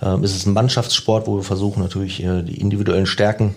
[0.01, 3.55] ähm, ist es ein Mannschaftssport, wo wir versuchen natürlich äh, die individuellen Stärken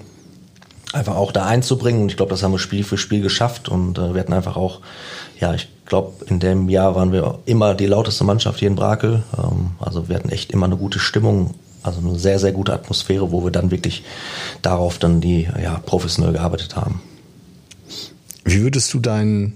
[0.93, 2.03] einfach auch da einzubringen.
[2.03, 3.69] Und ich glaube, das haben wir Spiel für Spiel geschafft.
[3.69, 4.81] Und äh, wir hatten einfach auch,
[5.41, 9.23] ja, ich glaube, in dem Jahr waren wir immer die lauteste Mannschaft hier in Brakel.
[9.37, 11.55] Ähm, also wir hatten echt immer eine gute Stimmung.
[11.83, 14.03] Also eine sehr, sehr gute Atmosphäre, wo wir dann wirklich
[14.63, 17.01] darauf dann die, ja, professionell gearbeitet haben.
[18.45, 19.55] Wie würdest du deinen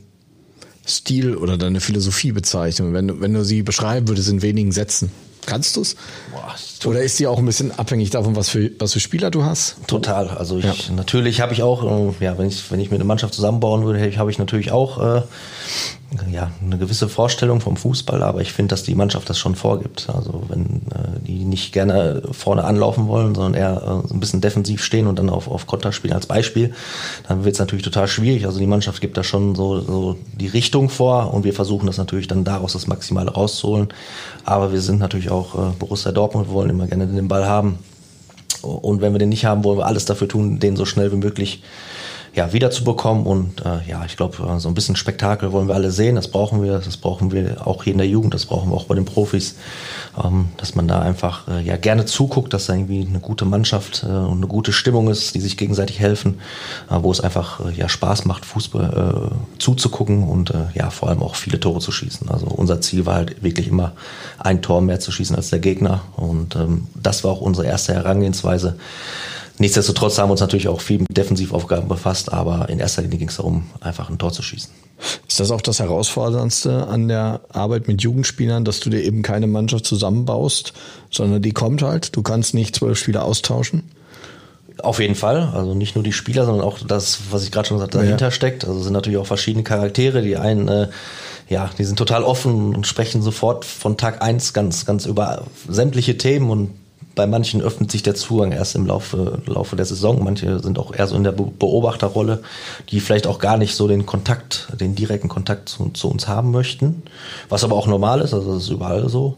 [0.87, 5.11] Stil oder deine Philosophie bezeichnen, wenn wenn du sie beschreiben würdest in wenigen Sätzen?
[5.47, 5.97] Kannst du es?
[6.85, 9.77] Oder ist die auch ein bisschen abhängig davon, was für, was für Spieler du hast?
[9.87, 10.29] Total.
[10.29, 10.75] Also ich, ja.
[10.95, 11.85] natürlich habe ich auch,
[12.21, 15.17] äh, ja, wenn ich, wenn ich mir eine Mannschaft zusammenbauen würde, habe ich natürlich auch
[15.17, 15.23] äh,
[16.31, 20.09] ja, eine gewisse Vorstellung vom Fußball, aber ich finde, dass die Mannschaft das schon vorgibt.
[20.13, 24.83] Also wenn äh, die nicht gerne vorne anlaufen wollen, sondern eher äh, ein bisschen defensiv
[24.83, 26.75] stehen und dann auf, auf Konter spielen als Beispiel,
[27.29, 28.47] dann wird es natürlich total schwierig.
[28.47, 31.99] Also die Mannschaft gibt da schon so, so die Richtung vor und wir versuchen das
[31.99, 33.89] natürlich dann daraus das Maximale rauszuholen.
[34.45, 37.79] Aber wir sind natürlich auch äh, Borussia Dortmund, wir wollen immer gerne den Ball haben.
[38.61, 41.17] Und wenn wir den nicht haben, wollen wir alles dafür tun, den so schnell wie
[41.17, 41.63] möglich
[42.35, 43.27] ja, wiederzubekommen.
[43.27, 46.17] Und äh, ja, ich glaube, äh, so ein bisschen Spektakel wollen wir alle sehen.
[46.17, 46.79] Das brauchen wir.
[46.79, 48.33] Das brauchen wir auch hier in der Jugend.
[48.33, 49.57] Das brauchen wir auch bei den Profis.
[50.23, 54.03] Ähm, dass man da einfach äh, ja gerne zuguckt, dass da irgendwie eine gute Mannschaft
[54.03, 56.41] äh, und eine gute Stimmung ist, die sich gegenseitig helfen,
[56.91, 61.35] äh, wo es einfach äh, ja Spaß macht, Fußball zuzugucken und ja vor allem auch
[61.37, 62.29] viele Tore zu schießen.
[62.29, 63.93] Also unser Ziel war halt wirklich immer
[64.39, 66.03] ein Tor mehr zu schießen als der Gegner.
[66.17, 68.77] Und ähm, das war auch unsere erste Herangehensweise.
[69.59, 73.29] Nichtsdestotrotz haben wir uns natürlich auch viel mit Defensivaufgaben befasst, aber in erster Linie ging
[73.29, 74.71] es darum, einfach ein Tor zu schießen.
[75.29, 79.47] Ist das auch das Herausforderndste an der Arbeit mit Jugendspielern, dass du dir eben keine
[79.47, 80.73] Mannschaft zusammenbaust,
[81.11, 82.17] sondern die kommt halt?
[82.17, 83.83] Du kannst nicht zwölf Spieler austauschen?
[84.79, 85.53] Auf jeden Fall.
[85.55, 88.27] Also nicht nur die Spieler, sondern auch das, was ich gerade schon gesagt habe, dahinter
[88.27, 88.31] ja.
[88.31, 88.65] steckt.
[88.65, 90.23] Also sind natürlich auch verschiedene Charaktere.
[90.23, 90.89] Die einen, äh,
[91.49, 96.17] ja, die sind total offen und sprechen sofort von Tag eins ganz, ganz über sämtliche
[96.17, 96.71] Themen und
[97.15, 100.23] bei manchen öffnet sich der Zugang erst im Laufe, Laufe der Saison.
[100.23, 102.43] Manche sind auch eher so in der Beobachterrolle,
[102.89, 106.51] die vielleicht auch gar nicht so den Kontakt, den direkten Kontakt zu, zu uns haben
[106.51, 107.03] möchten.
[107.49, 109.37] Was aber auch normal ist, also das ist überall so.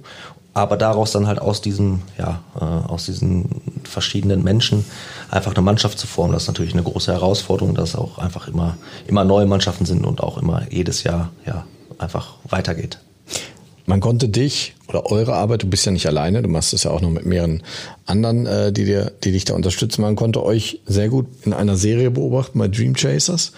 [0.56, 4.84] Aber daraus dann halt aus diesem, ja, äh, aus diesen verschiedenen Menschen
[5.28, 8.76] einfach eine Mannschaft zu formen, das ist natürlich eine große Herausforderung, dass auch einfach immer,
[9.08, 11.64] immer neue Mannschaften sind und auch immer jedes Jahr, ja,
[11.98, 12.98] einfach weitergeht.
[13.86, 16.90] Man konnte dich oder eure Arbeit, du bist ja nicht alleine, du machst es ja
[16.90, 17.62] auch noch mit mehreren
[18.06, 20.02] anderen, äh, die, dir, die dich da unterstützen.
[20.02, 23.52] Man konnte euch sehr gut in einer Serie beobachten bei Dream Chasers.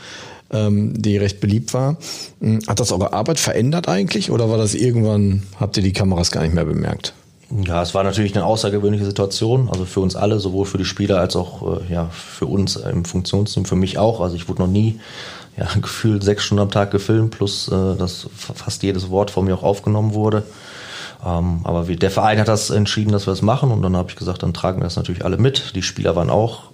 [0.51, 1.97] ähm, die recht beliebt war.
[2.41, 6.31] Hm, hat das eure Arbeit verändert eigentlich oder war das irgendwann, habt ihr die Kameras
[6.31, 7.15] gar nicht mehr bemerkt?
[7.51, 11.21] Ja, es war natürlich eine außergewöhnliche Situation, also für uns alle, sowohl für die Spieler
[11.21, 14.21] als auch äh, ja, für uns im Funktionsteam, für mich auch.
[14.21, 14.99] Also ich wurde noch nie
[15.57, 19.55] ja, gefühlt sechs Stunden am Tag gefilmt, plus äh, dass fast jedes Wort von mir
[19.55, 20.43] auch aufgenommen wurde.
[21.25, 24.17] Ähm, aber der Verein hat das entschieden, dass wir das machen und dann habe ich
[24.17, 25.77] gesagt, dann tragen wir das natürlich alle mit.
[25.77, 26.65] Die Spieler waren auch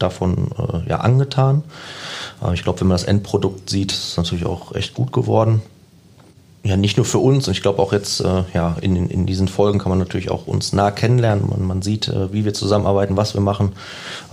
[0.00, 1.62] davon äh, ja angetan.
[2.54, 5.60] Ich glaube, wenn man das Endprodukt sieht, ist es natürlich auch echt gut geworden
[6.68, 9.48] ja, nicht nur für uns, und ich glaube auch jetzt äh, ja, in, in diesen
[9.48, 11.48] Folgen kann man natürlich auch uns nah kennenlernen.
[11.48, 13.72] Man, man sieht, äh, wie wir zusammenarbeiten, was wir machen.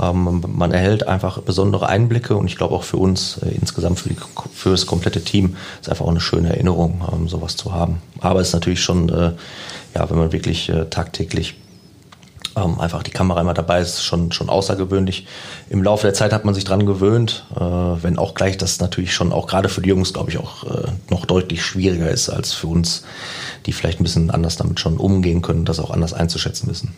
[0.01, 4.09] Ähm, man erhält einfach besondere Einblicke und ich glaube auch für uns äh, insgesamt, für,
[4.09, 4.17] die,
[4.53, 8.01] für das komplette Team, ist einfach auch eine schöne Erinnerung, ähm, sowas zu haben.
[8.19, 9.31] Aber es ist natürlich schon, äh,
[9.95, 11.55] ja, wenn man wirklich äh, tagtäglich
[12.55, 15.27] ähm, einfach die Kamera immer dabei ist, schon, schon außergewöhnlich.
[15.69, 19.13] Im Laufe der Zeit hat man sich dran gewöhnt, äh, wenn auch gleich das natürlich
[19.13, 22.53] schon auch gerade für die Jungs, glaube ich, auch äh, noch deutlich schwieriger ist als
[22.53, 23.03] für uns,
[23.65, 26.93] die vielleicht ein bisschen anders damit schon umgehen können, das auch anders einzuschätzen wissen.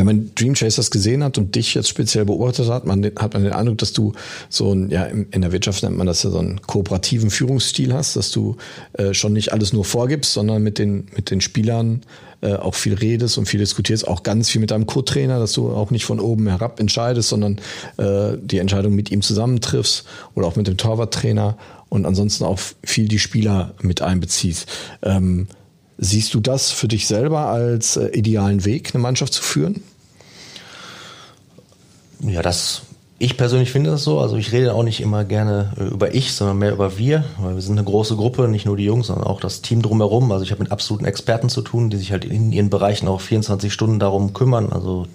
[0.00, 3.44] Wenn man Dream Chasers gesehen hat und dich jetzt speziell beobachtet hat, man, hat man
[3.44, 4.14] den Eindruck, dass du
[4.48, 8.16] so ein, ja, in der Wirtschaft nennt man das ja so einen kooperativen Führungsstil hast,
[8.16, 8.56] dass du
[8.94, 12.00] äh, schon nicht alles nur vorgibst, sondern mit den, mit den Spielern
[12.40, 15.70] äh, auch viel redest und viel diskutierst, auch ganz viel mit deinem Co-Trainer, dass du
[15.70, 17.60] auch nicht von oben herab entscheidest, sondern
[17.98, 21.58] äh, die Entscheidung mit ihm zusammentriffst oder auch mit dem Torwarttrainer
[21.90, 24.66] und ansonsten auch viel die Spieler mit einbeziehst.
[25.02, 25.48] Ähm,
[26.00, 29.82] siehst du das für dich selber als äh, idealen Weg, eine Mannschaft zu führen?
[32.20, 32.82] Ja, das
[33.22, 34.18] ich persönlich finde das so.
[34.18, 37.54] Also ich rede auch nicht immer gerne äh, über ich, sondern mehr über wir, weil
[37.54, 40.32] wir sind eine große Gruppe, nicht nur die Jungs, sondern auch das Team drumherum.
[40.32, 43.20] Also ich habe mit absoluten Experten zu tun, die sich halt in ihren Bereichen auch
[43.20, 44.72] 24 Stunden darum kümmern.
[44.72, 45.06] Also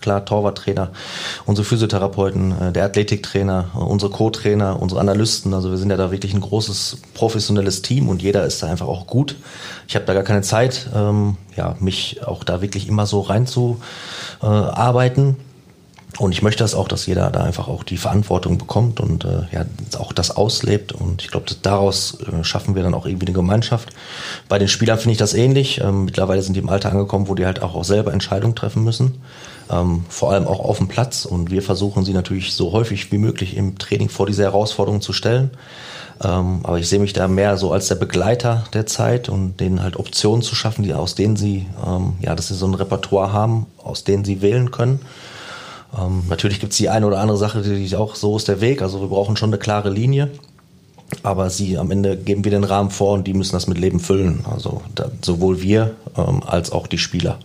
[0.00, 0.92] klar, Torwarttrainer,
[1.44, 5.52] unsere Physiotherapeuten, äh, der Athletiktrainer, äh, unsere Co-Trainer, unsere Analysten.
[5.52, 8.86] Also wir sind ja da wirklich ein großes professionelles Team und jeder ist da einfach
[8.86, 9.34] auch gut.
[9.88, 15.30] Ich habe da gar keine Zeit, ähm, ja, mich auch da wirklich immer so reinzuarbeiten.
[15.30, 15.34] Äh,
[16.18, 19.42] und ich möchte das auch, dass jeder da einfach auch die Verantwortung bekommt und äh,
[19.50, 19.64] ja,
[19.98, 20.92] auch das auslebt.
[20.92, 23.90] Und ich glaube, daraus äh, schaffen wir dann auch irgendwie eine Gemeinschaft.
[24.48, 25.80] Bei den Spielern finde ich das ähnlich.
[25.80, 28.84] Ähm, mittlerweile sind die im Alter angekommen, wo die halt auch, auch selber Entscheidungen treffen
[28.84, 29.22] müssen.
[29.70, 31.24] Ähm, vor allem auch auf dem Platz.
[31.24, 35.14] Und wir versuchen sie natürlich so häufig wie möglich im Training vor diese Herausforderungen zu
[35.14, 35.50] stellen.
[36.22, 39.82] Ähm, aber ich sehe mich da mehr so als der Begleiter der Zeit und denen
[39.82, 43.32] halt Optionen zu schaffen, die aus denen sie, ähm, ja, dass sie so ein Repertoire
[43.32, 45.00] haben, aus denen sie wählen können
[45.96, 48.82] ähm, natürlich gibt es die eine oder andere Sache, die auch so ist der Weg.
[48.82, 50.30] Also wir brauchen schon eine klare Linie.
[51.22, 54.00] Aber sie am Ende geben wir den Rahmen vor und die müssen das mit Leben
[54.00, 54.44] füllen.
[54.50, 57.38] Also da, sowohl wir ähm, als auch die Spieler.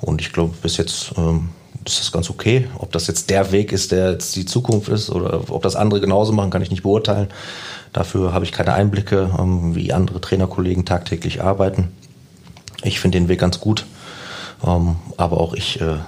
[0.00, 1.50] Und ich glaube, bis jetzt ähm,
[1.84, 2.66] ist das ganz okay.
[2.78, 6.00] Ob das jetzt der Weg ist, der jetzt die Zukunft ist oder ob das andere
[6.00, 7.28] genauso machen, kann ich nicht beurteilen.
[7.92, 11.92] Dafür habe ich keine Einblicke, ähm, wie andere Trainerkollegen tagtäglich arbeiten.
[12.82, 13.86] Ich finde den Weg ganz gut.
[14.64, 15.98] Ähm, aber auch ich äh,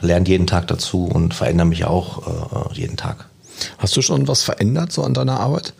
[0.00, 3.28] lerne jeden Tag dazu und verändere mich auch äh, jeden Tag.
[3.78, 5.74] Hast du schon was verändert so an deiner Arbeit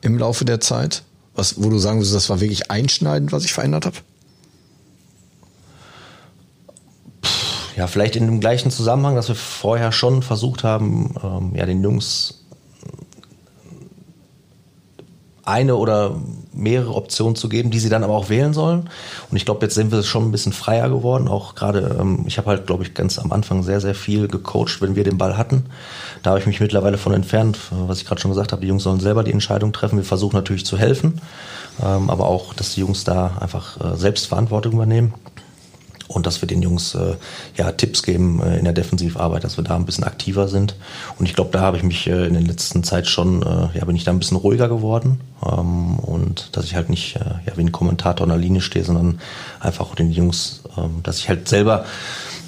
[0.00, 1.02] im Laufe der Zeit?
[1.34, 3.96] Was, wo du sagen würdest, das war wirklich einschneidend, was ich verändert habe?
[7.76, 11.82] Ja, vielleicht in dem gleichen Zusammenhang, dass wir vorher schon versucht haben, ähm, ja, den
[11.82, 12.45] Jungs
[15.46, 16.16] eine oder
[16.52, 18.88] mehrere Optionen zu geben, die sie dann aber auch wählen sollen.
[19.30, 21.28] Und ich glaube, jetzt sind wir schon ein bisschen freier geworden.
[21.28, 24.80] Auch gerade, ähm, ich habe halt, glaube ich, ganz am Anfang sehr, sehr viel gecoacht,
[24.80, 25.66] wenn wir den Ball hatten.
[26.22, 28.82] Da habe ich mich mittlerweile von entfernt, was ich gerade schon gesagt habe, die Jungs
[28.82, 29.98] sollen selber die Entscheidung treffen.
[29.98, 31.20] Wir versuchen natürlich zu helfen,
[31.82, 35.14] ähm, aber auch, dass die Jungs da einfach äh, selbst Verantwortung übernehmen
[36.16, 37.14] und dass wir den Jungs äh,
[37.56, 40.74] ja Tipps geben äh, in der Defensivarbeit, dass wir da ein bisschen aktiver sind.
[41.18, 43.84] Und ich glaube, da habe ich mich äh, in der letzten Zeit schon, äh, ja,
[43.84, 47.56] bin ich da ein bisschen ruhiger geworden ähm, und dass ich halt nicht äh, ja
[47.56, 49.20] wie ein Kommentator an der Linie stehe, sondern
[49.60, 51.84] einfach den Jungs, ähm, dass ich halt selber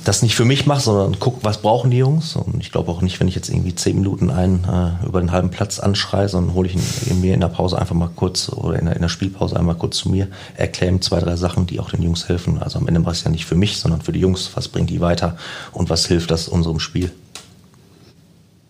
[0.04, 2.36] das nicht für mich mache, sondern guck, was brauchen die Jungs.
[2.36, 5.32] Und ich glaube auch nicht, wenn ich jetzt irgendwie zehn Minuten einen äh, über den
[5.32, 6.76] halben Platz anschreie, sondern hole ich
[7.10, 9.74] ihn mir in der Pause einfach mal kurz oder in der, in der Spielpause einmal
[9.74, 12.58] kurz zu mir, erkläre ihm zwei, drei Sachen, die auch den Jungs helfen.
[12.62, 14.50] Also am Ende ich es ja nicht für mich, sondern für die Jungs.
[14.54, 15.36] Was bringt die weiter
[15.72, 17.10] und was hilft das unserem Spiel?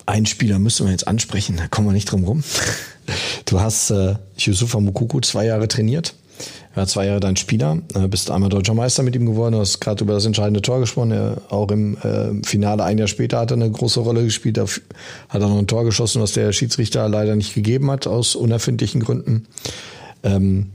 [0.07, 2.43] Einen Spieler müssen wir jetzt ansprechen, da kommen wir nicht drum rum.
[3.45, 6.15] Du hast äh, Yusufa Mukuku zwei Jahre trainiert
[6.79, 9.81] ja, zwei Jahre dein Spieler, äh, bist einmal deutscher Meister mit ihm geworden, du hast
[9.81, 11.11] gerade über das entscheidende Tor gesprochen.
[11.11, 14.65] Er, auch im äh, Finale ein Jahr später hat er eine große Rolle gespielt, da
[14.65, 19.03] hat er noch ein Tor geschossen, was der Schiedsrichter leider nicht gegeben hat, aus unerfindlichen
[19.03, 19.47] Gründen.
[20.23, 20.71] Ähm,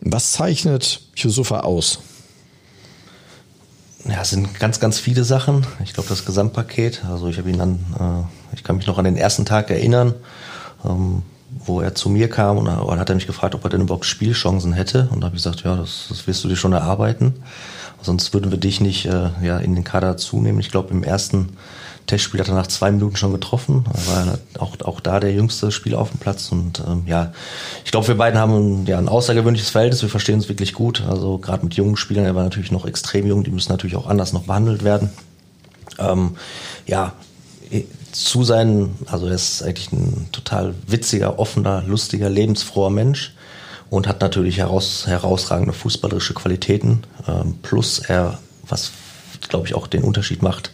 [0.00, 2.00] was zeichnet Yusufa aus?
[4.08, 5.66] Ja, es sind ganz, ganz viele Sachen.
[5.84, 7.04] Ich glaube, das Gesamtpaket.
[7.10, 10.14] Also ich habe ihn an, äh, ich kann mich noch an den ersten Tag erinnern
[10.84, 11.22] ähm,
[11.64, 14.04] wo er zu mir kam und dann hat er mich gefragt, ob er denn überhaupt
[14.04, 15.08] Spielchancen hätte.
[15.12, 17.34] Und da habe ich gesagt, ja, das, das wirst du dir schon erarbeiten.
[18.00, 20.60] Sonst würden wir dich nicht äh, ja, in den Kader zunehmen.
[20.60, 21.50] Ich glaube, im ersten
[22.06, 23.84] Testspiel hat er nach zwei Minuten schon getroffen.
[23.92, 26.50] Er war auch, auch da der jüngste Spieler auf dem Platz.
[26.50, 27.32] Und ähm, ja,
[27.84, 30.02] ich glaube, wir beiden haben ja, ein außergewöhnliches Verhältnis.
[30.02, 31.02] Wir verstehen uns wirklich gut.
[31.08, 34.06] Also gerade mit jungen Spielern, er war natürlich noch extrem jung, die müssen natürlich auch
[34.06, 35.10] anders noch behandelt werden.
[35.98, 36.36] Ähm,
[36.86, 37.12] ja,
[38.24, 43.34] zu seinen, also er ist eigentlich ein total witziger, offener, lustiger, lebensfroher Mensch
[43.90, 47.04] und hat natürlich heraus, herausragende fußballerische Qualitäten.
[47.26, 48.92] Ähm, plus er, was
[49.48, 50.72] glaube ich auch den Unterschied macht,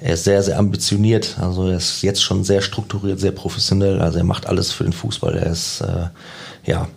[0.00, 1.36] er ist sehr, sehr ambitioniert.
[1.40, 4.00] Also er ist jetzt schon sehr strukturiert, sehr professionell.
[4.00, 5.36] Also er macht alles für den Fußball.
[5.36, 6.08] Er ist äh,
[6.64, 6.88] ja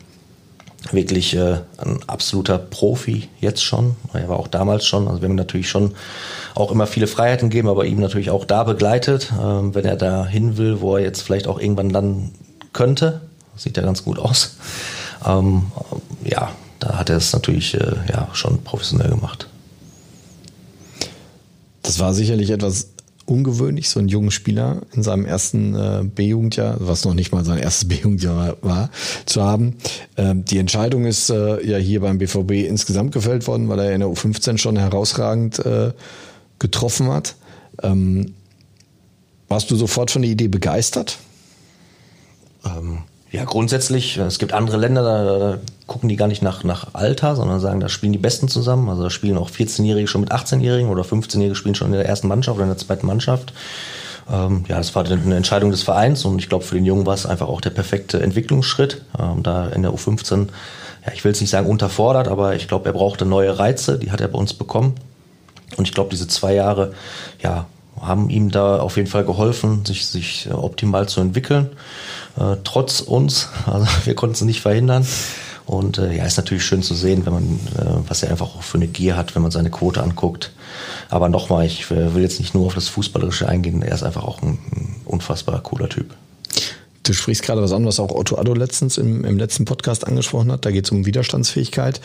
[0.89, 3.95] wirklich äh, ein absoluter Profi jetzt schon.
[4.13, 5.07] Er war auch damals schon.
[5.07, 5.93] Also wir haben natürlich schon
[6.55, 10.25] auch immer viele Freiheiten gegeben, aber ihm natürlich auch da begleitet, ähm, wenn er da
[10.25, 12.33] hin will, wo er jetzt vielleicht auch irgendwann landen
[12.73, 13.21] könnte.
[13.55, 14.55] Sieht ja ganz gut aus.
[15.25, 15.71] Ähm,
[16.23, 19.47] ja, da hat er es natürlich äh, ja, schon professionell gemacht.
[21.83, 22.90] Das war sicherlich etwas
[23.25, 27.57] ungewöhnlich, so einen jungen Spieler in seinem ersten äh, B-Jugendjahr, was noch nicht mal sein
[27.57, 28.89] erstes B-Jugendjahr war,
[29.25, 29.77] zu haben.
[30.17, 33.99] Ähm, die Entscheidung ist äh, ja hier beim BVB insgesamt gefällt worden, weil er in
[34.01, 35.91] der U15 schon herausragend äh,
[36.59, 37.35] getroffen hat.
[37.83, 38.33] Ähm,
[39.47, 41.17] warst du sofort von der Idee begeistert?
[42.65, 42.99] Ähm,
[43.31, 45.59] ja, grundsätzlich, es gibt andere Länder, da, da,
[45.91, 48.87] gucken die gar nicht nach, nach Alter, sondern sagen, da spielen die Besten zusammen.
[48.87, 52.29] Also da spielen auch 14-Jährige schon mit 18-Jährigen oder 15-Jährige spielen schon in der ersten
[52.29, 53.51] Mannschaft oder in der zweiten Mannschaft.
[54.31, 57.13] Ähm, ja, das war eine Entscheidung des Vereins und ich glaube, für den Jungen war
[57.13, 59.01] es einfach auch der perfekte Entwicklungsschritt.
[59.19, 60.47] Ähm, da in der U15,
[61.05, 64.11] ja, ich will es nicht sagen unterfordert, aber ich glaube, er brauchte neue Reize, die
[64.11, 64.95] hat er bei uns bekommen.
[65.75, 66.93] Und ich glaube, diese zwei Jahre,
[67.43, 67.65] ja,
[67.99, 71.69] haben ihm da auf jeden Fall geholfen, sich, sich äh, optimal zu entwickeln.
[72.39, 75.05] Äh, trotz uns, also wir konnten es nicht verhindern.
[75.71, 77.43] Und äh, ja, ist natürlich schön zu sehen, wenn man,
[77.77, 80.51] äh, was er einfach auch für eine Gier hat, wenn man seine Quote anguckt.
[81.09, 84.25] Aber nochmal, ich äh, will jetzt nicht nur auf das Fußballerische eingehen, er ist einfach
[84.25, 86.13] auch ein, ein unfassbar cooler Typ.
[87.03, 90.51] Du sprichst gerade was an, was auch Otto Addo letztens im, im letzten Podcast angesprochen
[90.51, 90.65] hat.
[90.65, 92.01] Da geht es um Widerstandsfähigkeit.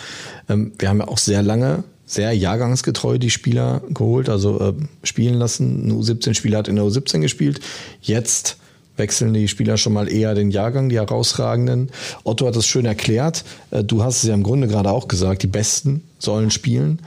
[0.49, 5.35] Ähm, wir haben ja auch sehr lange sehr jahrgangsgetreu die Spieler geholt, also äh, spielen
[5.35, 5.89] lassen.
[5.89, 7.59] Ein U17-Spieler hat in der U17 gespielt.
[8.01, 8.59] Jetzt
[8.97, 11.91] wechseln die Spieler schon mal eher den Jahrgang, die herausragenden.
[12.25, 13.45] Otto hat es schön erklärt.
[13.71, 17.01] Äh, du hast es ja im Grunde gerade auch gesagt, die Besten sollen spielen.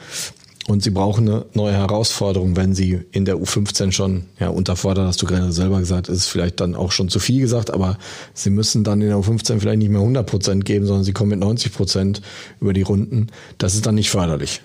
[0.67, 5.19] Und sie brauchen eine neue Herausforderung, wenn sie in der U15 schon ja, unterfordert, hast
[5.19, 7.97] du gerade selber gesagt, ist vielleicht dann auch schon zu viel gesagt, aber
[8.35, 11.31] sie müssen dann in der U15 vielleicht nicht mehr 100 Prozent geben, sondern sie kommen
[11.31, 12.21] mit 90 Prozent
[12.61, 13.27] über die Runden.
[13.57, 14.61] Das ist dann nicht förderlich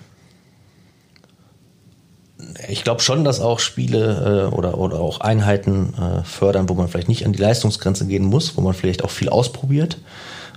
[2.67, 6.87] ich glaube schon, dass auch Spiele äh, oder, oder auch Einheiten äh, fördern, wo man
[6.87, 9.97] vielleicht nicht an die Leistungsgrenze gehen muss, wo man vielleicht auch viel ausprobiert.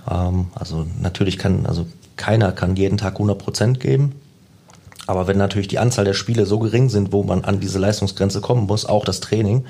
[0.09, 4.15] Ähm, also natürlich kann, also keiner kann jeden Tag 100 Prozent geben.
[5.09, 8.41] Aber wenn natürlich die Anzahl der Spiele so gering sind, wo man an diese Leistungsgrenze
[8.41, 9.65] kommen muss, auch das Training,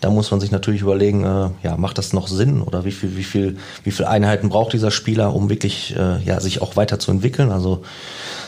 [0.00, 3.16] da muss man sich natürlich überlegen, äh, ja, macht das noch Sinn oder wie viel,
[3.16, 7.50] wie viel, wie viel Einheiten braucht dieser Spieler, um wirklich, äh, ja, sich auch weiterzuentwickeln?
[7.50, 7.82] Also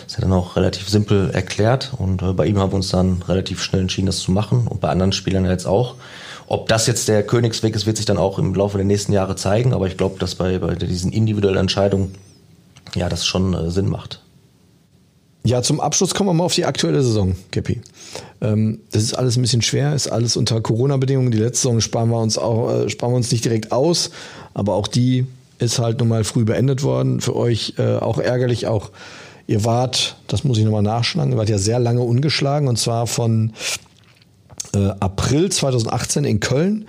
[0.07, 3.23] ist ja dann auch relativ simpel erklärt und äh, bei ihm haben wir uns dann
[3.29, 5.97] relativ schnell entschieden, das zu machen und bei anderen Spielern jetzt auch.
[6.49, 9.35] Ob das jetzt der Königsweg ist, wird sich dann auch im Laufe der nächsten Jahre
[9.35, 12.14] zeigen, aber ich glaube, dass bei, bei diesen individuellen Entscheidungen
[12.95, 14.21] ja das schon äh, Sinn macht.
[15.47, 17.81] Ja, zum Abschluss kommen wir mal auf die aktuelle Saison, Geppi.
[18.40, 21.31] Ähm, das ist alles ein bisschen schwer, ist alles unter Corona-Bedingungen.
[21.31, 24.11] Die letzte Saison sparen wir uns auch, äh, sparen wir uns nicht direkt aus,
[24.55, 25.27] aber auch die
[25.59, 27.21] ist halt nun mal früh beendet worden.
[27.21, 28.90] Für euch äh, auch ärgerlich, auch
[29.46, 33.06] Ihr wart, das muss ich nochmal nachschlagen, ihr wart ja sehr lange ungeschlagen und zwar
[33.06, 33.52] von
[34.74, 36.87] äh, April 2018 in Köln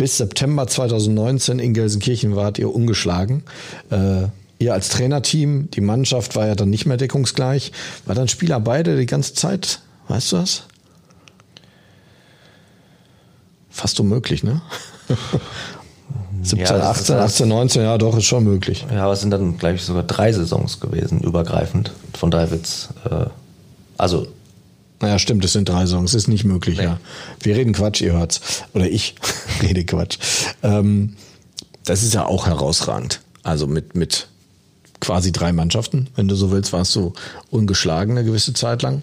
[0.00, 3.42] bis September 2019 in Gelsenkirchen wart ihr ungeschlagen.
[3.90, 7.70] Äh, ihr als Trainerteam, die Mannschaft war ja dann nicht mehr deckungsgleich.
[8.06, 9.82] War dann Spieler beide die ganze Zeit?
[10.08, 10.62] Weißt du das?
[13.68, 14.62] Fast unmöglich, ne?
[16.42, 18.86] 17, ja, 18, 18, 19, ja doch, ist schon möglich.
[18.92, 21.92] Ja, aber es sind dann, glaube ich, sogar drei Saisons gewesen, übergreifend.
[22.14, 23.26] Von daher wird's, äh,
[23.98, 24.26] also.
[25.00, 26.84] Naja, stimmt, es sind drei Saisons, ist nicht möglich, nee.
[26.84, 27.00] ja.
[27.40, 28.40] Wir reden Quatsch, ihr hört's.
[28.74, 29.14] Oder ich
[29.62, 30.18] rede Quatsch.
[30.62, 31.16] Ähm,
[31.84, 33.20] das ist ja auch herausragend.
[33.42, 34.28] Also mit, mit
[35.00, 37.14] quasi drei Mannschaften, wenn du so willst, warst du
[37.50, 39.02] ungeschlagen eine gewisse Zeit lang.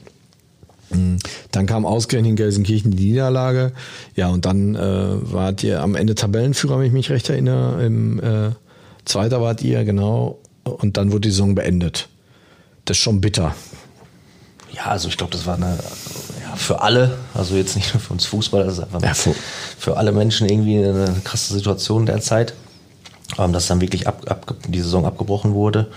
[0.90, 1.18] Mhm.
[1.52, 3.74] Dann kam ausgerechnet in Gelsenkirchen die Niederlage.
[4.16, 7.86] Ja, und dann äh, wart ihr am Ende Tabellenführer, wenn ich mich recht erinnere.
[7.86, 8.52] Im äh,
[9.06, 10.40] Zweiter wart ihr, genau.
[10.64, 12.10] Und dann wurde die Saison beendet.
[12.86, 13.56] Das ist schon bitter.
[14.74, 15.78] Ja, also ich glaube, das war eine
[16.42, 19.34] ja, für alle, also jetzt nicht nur für uns Fußballer, das ist einfach ja, für,
[19.78, 22.54] für alle Menschen irgendwie eine krasse Situation derzeit.
[23.38, 25.88] Ähm, dass dann wirklich ab, ab, die Saison abgebrochen wurde.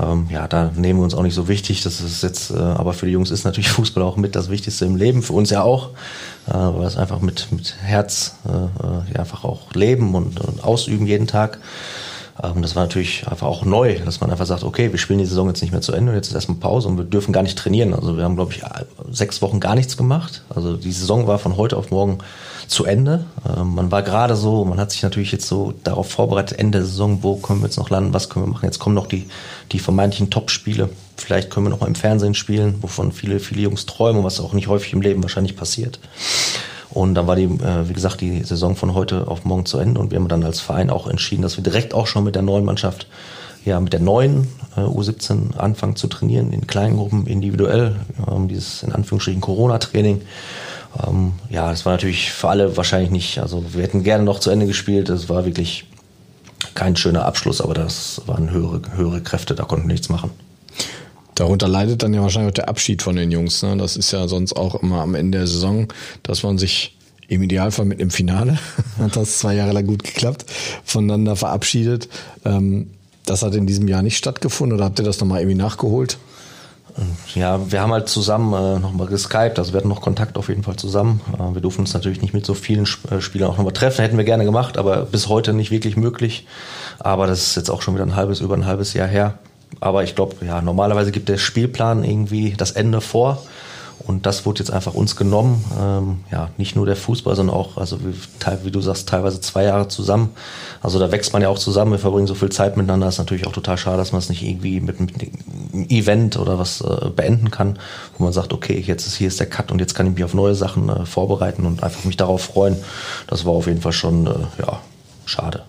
[0.00, 1.82] Ähm, ja, da nehmen wir uns auch nicht so wichtig.
[1.82, 4.84] Das ist jetzt, äh, aber für die Jungs ist natürlich Fußball auch mit das Wichtigste
[4.84, 5.22] im Leben.
[5.22, 5.90] Für uns ja auch,
[6.48, 11.06] äh, weil es einfach mit, mit Herz äh, äh, einfach auch leben und, und ausüben
[11.06, 11.58] jeden Tag.
[12.42, 15.26] Ähm, das war natürlich einfach auch neu, dass man einfach sagt, okay, wir spielen die
[15.26, 17.58] Saison jetzt nicht mehr zu Ende, jetzt ist erstmal Pause und wir dürfen gar nicht
[17.58, 17.94] trainieren.
[17.94, 18.62] Also wir haben, glaube ich,
[19.10, 20.42] sechs Wochen gar nichts gemacht.
[20.54, 22.18] Also die Saison war von heute auf morgen
[22.68, 23.26] zu Ende.
[23.46, 26.86] Ähm, man war gerade so, man hat sich natürlich jetzt so darauf vorbereitet, Ende der
[26.86, 28.64] Saison, wo können wir jetzt noch landen, was können wir machen.
[28.64, 29.28] Jetzt kommen noch die,
[29.72, 30.88] die vermeintlichen Top-Spiele.
[31.16, 34.52] Vielleicht können wir noch mal im Fernsehen spielen, wovon viele, viele Jungs träumen, was auch
[34.52, 36.00] nicht häufig im Leben wahrscheinlich passiert.
[36.90, 40.00] Und dann war die, äh, wie gesagt, die Saison von heute auf morgen zu Ende
[40.00, 42.42] und wir haben dann als Verein auch entschieden, dass wir direkt auch schon mit der
[42.42, 43.06] neuen Mannschaft,
[43.64, 47.96] ja, mit der neuen äh, U17 anfangen zu trainieren, in kleinen Gruppen, individuell,
[48.48, 50.20] dieses in Anführungsstrichen Corona-Training.
[51.06, 54.50] Ähm, ja, das war natürlich für alle wahrscheinlich nicht, also wir hätten gerne noch zu
[54.50, 55.86] Ende gespielt, das war wirklich
[56.74, 60.30] kein schöner Abschluss, aber das waren höhere, höhere Kräfte, da konnten wir nichts machen.
[61.34, 63.62] Darunter leidet dann ja wahrscheinlich auch der Abschied von den Jungs.
[63.62, 63.76] Ne?
[63.78, 65.88] Das ist ja sonst auch immer am Ende der Saison,
[66.22, 66.96] dass man sich
[67.28, 68.58] im Idealfall mit einem Finale,
[68.98, 70.44] hat das zwei Jahre lang gut geklappt,
[70.84, 72.08] voneinander verabschiedet.
[72.44, 72.90] Ähm,
[73.24, 76.18] das hat in diesem Jahr nicht stattgefunden oder habt ihr das nochmal irgendwie nachgeholt?
[77.34, 80.62] Ja, wir haben halt zusammen äh, nochmal geskypt, also wir hatten noch Kontakt auf jeden
[80.62, 81.20] Fall zusammen.
[81.32, 84.02] Äh, wir durften uns natürlich nicht mit so vielen Sp äh, Spielern auch nochmal treffen,
[84.02, 86.46] hätten wir gerne gemacht, aber bis heute nicht wirklich möglich.
[86.98, 89.38] Aber das ist jetzt auch schon wieder ein halbes, über ein halbes Jahr her.
[89.80, 93.42] Aber ich glaube, ja, normalerweise gibt der Spielplan irgendwie das Ende vor.
[94.06, 95.64] Und das wurde jetzt einfach uns genommen.
[95.80, 98.14] Ähm, ja, nicht nur der Fußball, sondern auch, also wie,
[98.64, 100.30] wie, du sagst, teilweise zwei Jahre zusammen.
[100.80, 103.08] Also da wächst man ja auch zusammen, wir verbringen so viel Zeit miteinander.
[103.08, 106.58] Ist natürlich auch total schade, dass man es nicht irgendwie mit, mit einem Event oder
[106.58, 107.78] was äh, beenden kann,
[108.18, 110.24] wo man sagt, okay, jetzt ist hier ist der Cut und jetzt kann ich mich
[110.24, 112.76] auf neue Sachen äh, vorbereiten und einfach mich darauf freuen.
[113.28, 114.30] Das war auf jeden Fall schon, äh,
[114.60, 114.80] ja,
[115.24, 115.62] schade.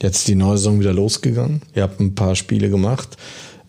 [0.00, 1.62] Jetzt die neue Saison wieder losgegangen.
[1.74, 3.16] Ihr habt ein paar Spiele gemacht.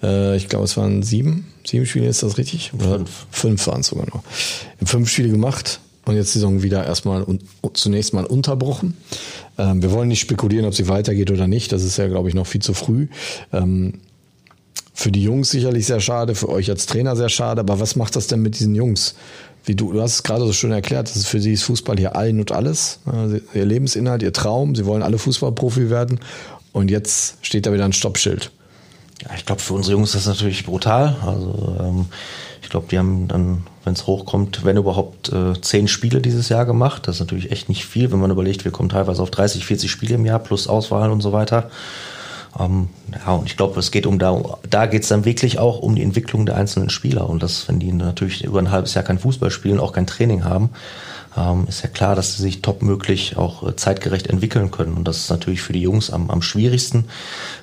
[0.01, 1.52] Äh, ich glaube, es waren sieben.
[1.65, 2.71] Sieben Spiele, ist das richtig?
[2.73, 3.25] Oder fünf.
[3.31, 4.23] Fünf waren es sogar noch.
[4.85, 7.43] Fünf Spiele gemacht und jetzt die Saison wieder erstmal und
[7.73, 8.97] zunächst mal unterbrochen.
[9.57, 11.71] Ähm, wir wollen nicht spekulieren, ob sie weitergeht oder nicht.
[11.71, 13.07] Das ist ja, glaube ich, noch viel zu früh.
[13.53, 14.01] Ähm,
[14.93, 17.61] für die Jungs sicherlich sehr schade, für euch als Trainer sehr schade.
[17.61, 19.15] Aber was macht das denn mit diesen Jungs?
[19.65, 21.97] wie du, du hast es gerade so schön erklärt, das ist für sie ist Fußball
[21.97, 22.99] hier allen und alles.
[23.53, 26.19] Ihr Lebensinhalt, ihr Traum, sie wollen alle Fußballprofi werden.
[26.71, 28.51] Und jetzt steht da wieder ein Stoppschild.
[29.35, 31.15] Ich glaube, für unsere Jungs ist das natürlich brutal.
[31.25, 32.05] Also ähm,
[32.61, 36.65] ich glaube, die haben dann, wenn es hochkommt, wenn überhaupt äh, zehn Spiele dieses Jahr
[36.65, 37.07] gemacht.
[37.07, 39.91] Das ist natürlich echt nicht viel, wenn man überlegt, wir kommen teilweise auf 30, 40
[39.91, 41.69] Spiele im Jahr plus Auswahlen und so weiter.
[42.59, 45.79] Ähm, ja, und ich glaube, es geht um da, da geht es dann wirklich auch
[45.79, 47.29] um die Entwicklung der einzelnen Spieler.
[47.29, 50.43] Und das, wenn die natürlich über ein halbes Jahr kein Fußball spielen, auch kein Training
[50.43, 50.69] haben,
[51.37, 54.93] ähm, ist ja klar, dass sie sich topmöglich auch äh, zeitgerecht entwickeln können.
[54.93, 57.05] Und das ist natürlich für die Jungs am, am schwierigsten.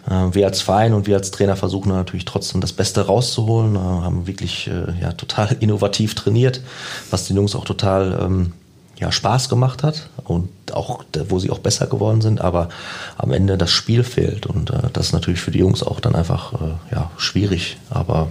[0.09, 3.79] Äh, wir als Verein und wir als Trainer versuchen natürlich trotzdem das Beste rauszuholen, äh,
[3.79, 6.61] haben wirklich äh, ja, total innovativ trainiert,
[7.11, 8.53] was den Jungs auch total ähm,
[9.01, 12.69] ja, Spaß gemacht hat und auch, wo sie auch besser geworden sind, aber
[13.17, 16.15] am Ende das Spiel fehlt und äh, das ist natürlich für die Jungs auch dann
[16.15, 18.31] einfach äh, ja, schwierig, aber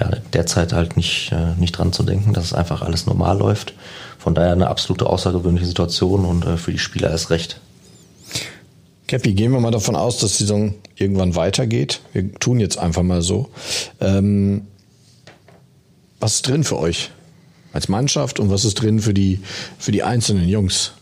[0.00, 3.74] ja, derzeit halt nicht, äh, nicht dran zu denken, dass es einfach alles normal läuft.
[4.22, 7.60] Von daher eine absolute außergewöhnliche Situation und äh, für die Spieler erst recht.
[9.08, 12.00] Cappy, gehen wir mal davon aus, dass die Saison irgendwann weitergeht.
[12.12, 13.50] Wir tun jetzt einfach mal so.
[14.00, 14.66] Ähm,
[16.20, 17.10] was ist drin für euch?
[17.72, 19.40] als Mannschaft und was ist drin für die,
[19.78, 20.92] für die einzelnen Jungs?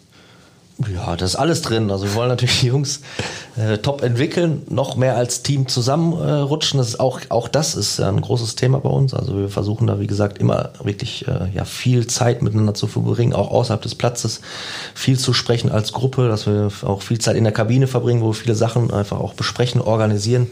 [0.88, 1.90] Ja, das ist alles drin.
[1.90, 3.00] Also wir wollen natürlich die Jungs
[3.56, 6.80] äh, top entwickeln, noch mehr als Team zusammenrutschen.
[6.80, 9.12] Äh, auch, auch das ist ein großes Thema bei uns.
[9.12, 13.34] Also wir versuchen da, wie gesagt, immer wirklich äh, ja, viel Zeit miteinander zu verbringen,
[13.34, 14.40] auch außerhalb des Platzes,
[14.94, 18.28] viel zu sprechen als Gruppe, dass wir auch viel Zeit in der Kabine verbringen, wo
[18.28, 20.46] wir viele Sachen einfach auch besprechen, organisieren.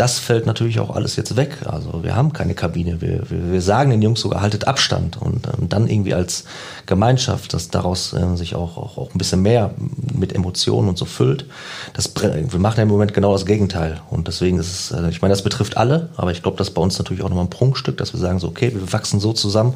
[0.00, 1.58] Das fällt natürlich auch alles jetzt weg.
[1.66, 3.02] Also wir haben keine Kabine.
[3.02, 5.20] Wir, wir, wir sagen den Jungs sogar, haltet Abstand.
[5.20, 6.44] Und ähm, dann irgendwie als
[6.86, 9.74] Gemeinschaft, dass daraus äh, sich auch, auch, auch ein bisschen mehr
[10.14, 11.44] mit Emotionen und so füllt.
[11.92, 14.00] Das, wir machen ja im Moment genau das Gegenteil.
[14.08, 16.74] Und deswegen ist es, äh, ich meine, das betrifft alle, aber ich glaube, das ist
[16.74, 19.34] bei uns natürlich auch nochmal ein Prunkstück, dass wir sagen so, okay, wir wachsen so
[19.34, 19.74] zusammen,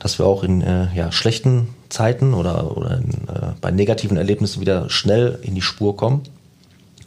[0.00, 4.60] dass wir auch in äh, ja, schlechten Zeiten oder, oder in, äh, bei negativen Erlebnissen
[4.60, 6.22] wieder schnell in die Spur kommen.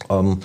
[0.10, 0.40] Ähm,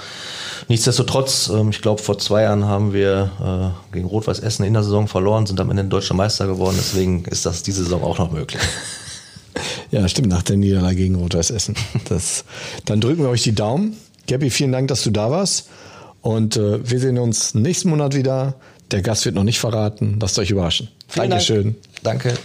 [0.68, 4.82] nichtsdestotrotz, ähm, ich glaube, vor zwei Jahren haben wir äh, gegen Rot-Weiß Essen in der
[4.82, 6.76] Saison verloren, sind am Ende deutscher Meister geworden.
[6.78, 8.62] Deswegen ist das diese Saison auch noch möglich.
[9.90, 11.74] Ja, stimmt, nach der Niederlage gegen Rot-Weiß Essen.
[12.08, 12.44] Das,
[12.84, 13.96] dann drücken wir euch die Daumen.
[14.28, 15.68] Gabby, vielen Dank, dass du da warst.
[16.20, 18.54] Und äh, wir sehen uns nächsten Monat wieder.
[18.90, 20.18] Der Gast wird noch nicht verraten.
[20.20, 20.88] Lasst euch überraschen.
[21.08, 21.76] Vielen Dankeschön.
[22.02, 22.22] Dank.
[22.22, 22.38] Danke.